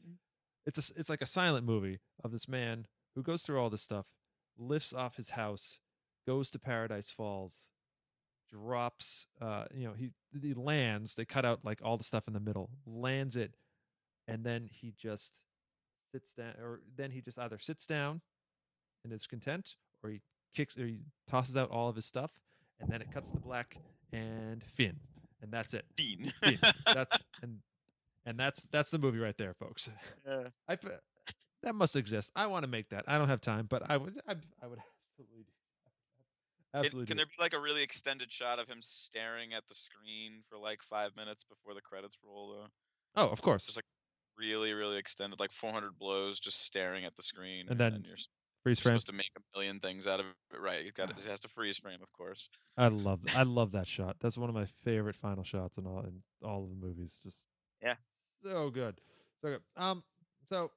[0.66, 3.82] it's a, it's like a silent movie of this man who goes through all this
[3.82, 4.06] stuff
[4.58, 5.80] lifts off his house
[6.28, 7.54] goes to paradise falls
[8.52, 10.12] drops uh you know he
[10.42, 13.56] he lands they cut out like all the stuff in the middle lands it
[14.28, 15.40] and then he just
[16.12, 18.22] sits down or then he just either sits down
[19.04, 20.22] and is content or he
[20.54, 22.32] kicks or he tosses out all of his stuff
[22.80, 23.78] and then it cuts to black
[24.12, 24.98] and fin
[25.42, 26.32] and that's it Fiend.
[26.44, 26.60] Fin.
[26.94, 27.58] that's and
[28.26, 29.90] and that's that's the movie right there folks
[30.28, 30.50] Yeah.
[30.70, 30.78] I
[31.64, 32.30] that must exist.
[32.36, 33.06] I want to make that.
[33.08, 34.20] I don't have time, but I would.
[34.28, 34.80] I, I would
[35.20, 35.53] absolutely, do
[36.74, 36.80] that.
[36.80, 37.08] Can- absolutely.
[37.08, 40.58] Can, there be like a really extended shot of him staring at the screen for
[40.58, 42.50] like five minutes before the credits roll?
[42.54, 42.68] Though,
[43.24, 43.66] oh, of course.
[43.66, 43.86] just like
[44.38, 48.18] really, really extended, like 400 blows, just staring at the screen, And then you're
[48.64, 48.94] freeze frame.
[48.94, 50.60] supposed to make a million things out of it.
[50.60, 50.84] Right?
[50.84, 51.18] You've got it.
[51.24, 52.50] It has to freeze frame, of course.
[52.78, 53.22] I love.
[53.24, 54.18] th- I love that shot.
[54.20, 57.20] That's one of my favorite final shots in all in all of the movies.
[57.24, 57.38] Just
[57.84, 57.96] Yeah.
[58.44, 59.00] so good,
[59.42, 59.62] so good.
[59.78, 60.04] Um,
[60.50, 60.72] so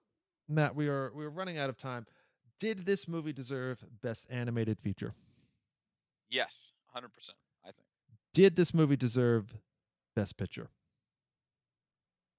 [0.49, 2.07] Matt, we are we are running out of time.
[2.61, 5.14] Did this movie deserve best animated feature?
[6.30, 7.12] Yes, 100.
[7.12, 7.86] percent I think.
[8.34, 9.56] Did this movie deserve
[10.14, 10.68] best picture?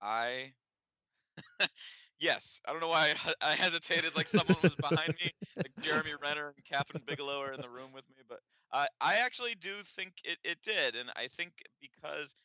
[0.01, 0.53] I.
[2.19, 4.15] yes, I don't know why I, I hesitated.
[4.15, 7.91] Like someone was behind me, like Jeremy Renner and Kathryn Bigelow are in the room
[7.93, 8.23] with me.
[8.27, 8.39] But
[8.71, 12.35] I, I actually do think it, it did, and I think because.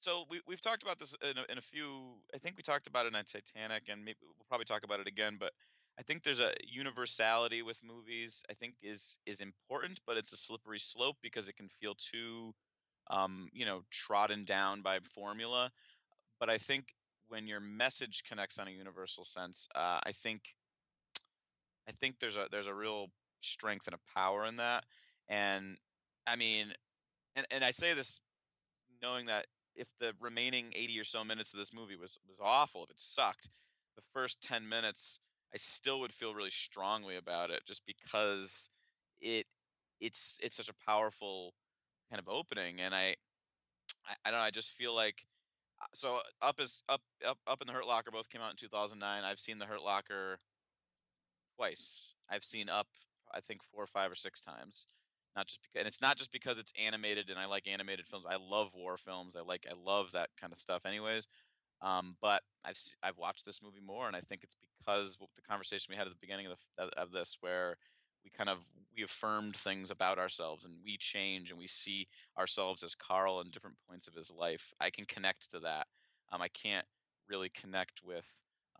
[0.00, 2.16] So we we've talked about this in a, in a few.
[2.34, 5.06] I think we talked about it in Titanic, and maybe we'll probably talk about it
[5.06, 5.38] again.
[5.40, 5.52] But
[5.98, 8.42] I think there's a universality with movies.
[8.50, 12.54] I think is is important, but it's a slippery slope because it can feel too,
[13.10, 15.70] um, you know, trodden down by formula
[16.40, 16.94] but I think
[17.28, 20.42] when your message connects on a universal sense, uh, I think
[21.88, 23.08] I think there's a there's a real
[23.42, 24.84] strength and a power in that.
[25.28, 25.78] And
[26.26, 26.72] I mean,
[27.36, 28.20] and and I say this
[29.02, 32.84] knowing that if the remaining 80 or so minutes of this movie was was awful,
[32.84, 33.48] if it sucked,
[33.96, 35.20] the first 10 minutes
[35.54, 38.68] I still would feel really strongly about it just because
[39.20, 39.46] it
[40.00, 41.54] it's it's such a powerful
[42.10, 43.14] kind of opening and I
[44.06, 45.24] I, I don't know, I just feel like
[45.80, 48.56] uh, so up is up up up in the hurt locker both came out in
[48.56, 50.38] 2009 i've seen the hurt locker
[51.56, 52.14] twice.
[52.30, 52.86] I've seen up
[53.32, 54.86] i think four or five or six times.
[55.36, 58.24] Not just because and it's not just because it's animated and i like animated films.
[58.28, 59.36] I love war films.
[59.36, 61.26] I like i love that kind of stuff anyways.
[61.82, 65.90] Um, but I've I've watched this movie more, and I think it's because the conversation
[65.90, 67.76] we had at the beginning of, the, of this, where
[68.24, 68.58] we kind of
[68.96, 72.06] we affirmed things about ourselves, and we change, and we see
[72.38, 74.72] ourselves as Carl in different points of his life.
[74.80, 75.86] I can connect to that.
[76.32, 76.86] Um, I can't
[77.28, 78.24] really connect with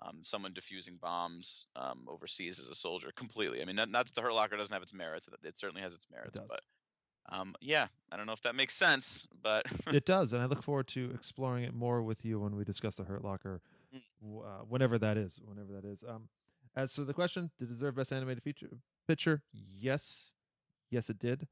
[0.01, 3.63] um, someone diffusing bombs um, overseas as a soldier completely.
[3.63, 5.83] I mean, not, not that the Hurt Locker doesn't have its merits; it, it certainly
[5.83, 6.39] has its merits.
[6.39, 6.49] does.
[6.49, 6.61] But
[7.31, 10.63] um, yeah, I don't know if that makes sense, but it does, and I look
[10.63, 13.61] forward to exploring it more with you when we discuss the Hurt Locker,
[14.25, 15.41] uh, whenever that is.
[15.45, 15.99] Whenever that is.
[16.09, 16.29] Um,
[16.77, 18.69] as for the question, did it deserve best animated feature
[19.07, 19.43] picture?
[19.53, 20.33] Yes,
[20.91, 21.47] yes, it did.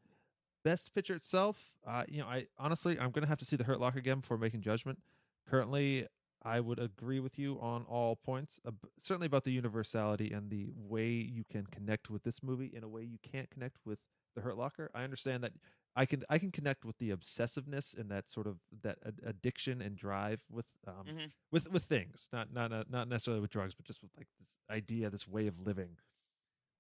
[0.65, 3.81] Best picture itself, uh, you know, I honestly, I'm gonna have to see the Hurt
[3.81, 5.01] Locker again before making judgment.
[5.49, 6.07] Currently,
[6.45, 8.71] I would agree with you on all points, uh,
[9.01, 12.89] certainly about the universality and the way you can connect with this movie in a
[12.89, 13.99] way you can't connect with
[14.35, 14.91] the Hurt Locker.
[14.95, 15.53] I understand that
[15.95, 19.83] I can I can connect with the obsessiveness and that sort of that ad- addiction
[19.83, 21.33] and drive with um Mhm.
[21.51, 24.49] with with things, not not not not necessarily with drugs, but just with like this
[24.71, 25.99] idea, this way of living.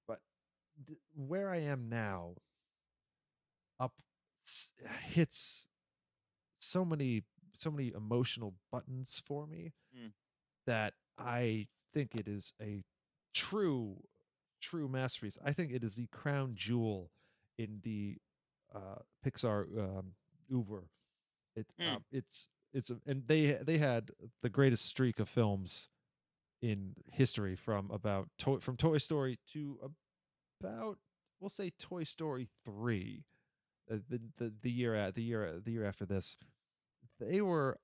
[0.07, 0.23] But
[0.87, 2.37] th- where I am now,
[3.79, 3.95] up
[4.47, 5.67] s- hits
[6.61, 10.13] so many so many emotional buttons for me Mm.
[10.67, 12.83] that I think it is a
[13.35, 14.09] true,
[14.61, 15.37] true masterpiece.
[15.45, 17.13] I think it is the crown jewel
[17.59, 18.19] in the
[18.75, 20.13] uh, Pixar um,
[20.53, 20.83] oeuvre.
[21.57, 24.11] It um, it's it's a, and they they had
[24.43, 25.89] the greatest streak of films
[26.61, 29.79] in history from about toy from Toy Story to
[30.61, 30.99] about
[31.41, 33.25] we'll say Toy Story three,
[33.91, 36.37] uh, the the the year at the year the year after this,
[37.21, 37.79] they were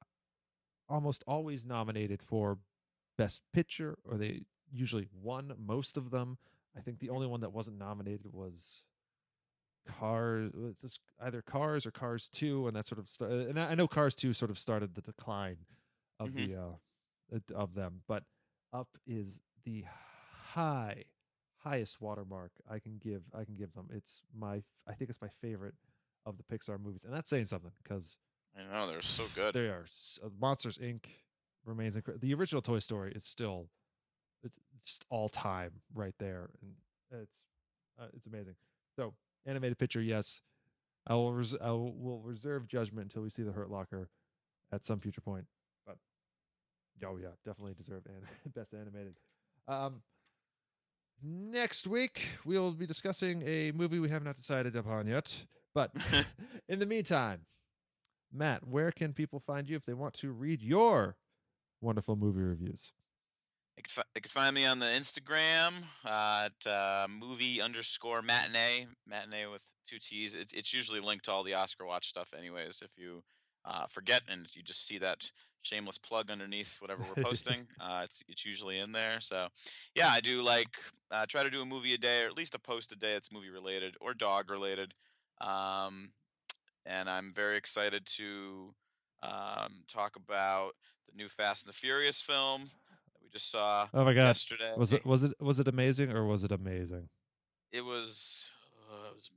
[0.89, 2.59] almost always nominated for
[3.19, 6.39] best picture, or they usually won most of them.
[6.77, 8.85] I think the only one that wasn't nominated was
[9.99, 13.09] Cars, was either Cars or Cars Two, and that sort of.
[13.09, 15.59] St- and I know Cars Two sort of started the decline
[16.21, 16.47] of Mhm.
[16.47, 18.25] the uh, of them, but
[18.73, 19.85] Up is the
[20.53, 21.05] high
[21.59, 23.23] highest watermark I can give.
[23.35, 23.89] I can give them.
[23.93, 24.63] It's my.
[24.87, 25.75] I think it's my favorite
[26.27, 28.19] of the Pixar movies, and that's saying something because
[28.57, 29.55] I know they're so good.
[29.55, 29.87] they are
[30.23, 31.05] uh, Monsters Inc.
[31.65, 32.21] remains incredible.
[32.27, 33.69] The original Toy Story is still
[34.45, 36.73] it's just all time right there, and
[37.23, 37.33] it's
[37.99, 38.55] uh, it's amazing.
[38.97, 39.15] So
[39.49, 40.43] animated picture, yes.
[41.07, 44.11] I will res- I will, will reserve judgment until we see the Hurt Locker
[44.73, 45.47] at some future point.
[45.87, 45.97] But
[47.07, 49.17] oh yeah, definitely deserved an- best animated.
[49.67, 50.03] Um,
[51.23, 55.45] next week we'll be discussing a movie we have not decided upon yet.
[55.75, 55.93] But
[56.69, 57.41] in the meantime,
[58.33, 61.17] Matt, where can people find you if they want to read your
[61.81, 62.93] wonderful movie reviews?
[63.79, 65.71] They can, fi- they can find me on the Instagram
[66.05, 70.35] uh, at uh, movie underscore matinee, matinee with two T's.
[70.35, 72.83] It's, it's usually linked to all the Oscar Watch stuff, anyways.
[72.83, 73.23] If you
[73.65, 75.31] uh, forget and you just see that
[75.63, 79.21] shameless plug underneath whatever we're posting, uh, it's it's usually in there.
[79.21, 79.47] So,
[79.95, 80.77] yeah, I do like
[81.13, 83.13] uh, try to do a movie a day or at least a post a day
[83.13, 84.93] that's movie related or dog related.
[85.41, 86.11] Um,
[86.85, 88.75] and I'm very excited to
[89.23, 90.73] um, talk about
[91.09, 92.69] the new Fast and the Furious film
[93.29, 94.75] we just saw Oh my god, yesterday.
[94.77, 97.09] was it was it was it amazing or was it amazing?
[97.73, 98.49] It was.
[98.91, 99.31] Uh, it was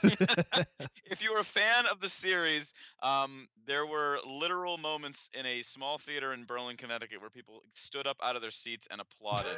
[0.00, 0.64] amazing.
[1.04, 2.72] if you were a fan of the series,
[3.02, 8.06] um, there were literal moments in a small theater in Berlin, Connecticut, where people stood
[8.06, 9.56] up out of their seats and applauded.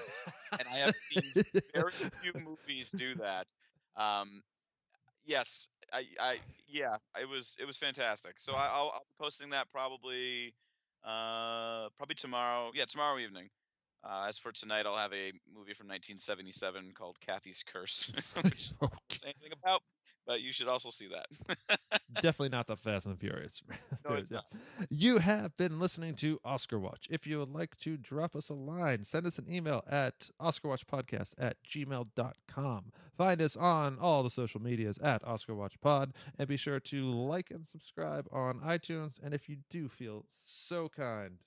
[0.58, 1.22] and I have seen
[1.72, 3.46] very few movies do that.
[3.96, 4.42] Um,
[5.24, 8.40] yes, I, I, yeah, it was, it was fantastic.
[8.40, 10.52] So I, I'll, I'll be posting that probably,
[11.04, 12.72] uh, probably tomorrow.
[12.74, 13.48] Yeah, tomorrow evening.
[14.04, 18.92] Uh, as for tonight, I'll have a movie from 1977 called Cathy's Curse, which don't
[19.10, 19.82] say anything about,
[20.26, 21.58] but you should also see that.
[22.14, 23.62] Definitely not the Fast and the Furious.
[24.08, 24.40] No, it's Yeah.
[24.88, 27.06] You have been listening to Oscar Watch.
[27.10, 31.34] If you would like to drop us a line, send us an email at OscarWatchPodcast
[31.38, 32.92] at gmail.com.
[33.16, 36.12] Find us on all the social medias at OscarWatchPod.
[36.38, 39.14] And be sure to like and subscribe on iTunes.
[39.22, 41.38] And if you do feel so kind,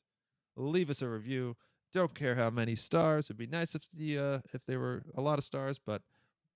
[0.56, 1.56] leave us a review.
[1.94, 3.26] Don't care how many stars.
[3.28, 6.02] It'd be nice if the uh, if there were a lot of stars, but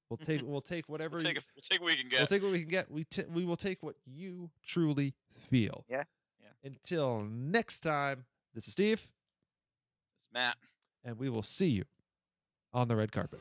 [0.09, 2.19] we'll take we'll take whatever We'll take, a, we'll take what we can get.
[2.19, 2.89] We'll take what we can get.
[2.91, 5.13] We t- we will take what you truly
[5.49, 5.83] feel.
[5.89, 6.03] Yeah,
[6.41, 6.49] yeah.
[6.63, 9.01] Until next time, this is Steve,
[10.21, 10.55] It's Matt.
[11.03, 11.83] and we will see you
[12.73, 13.39] on the red carpet.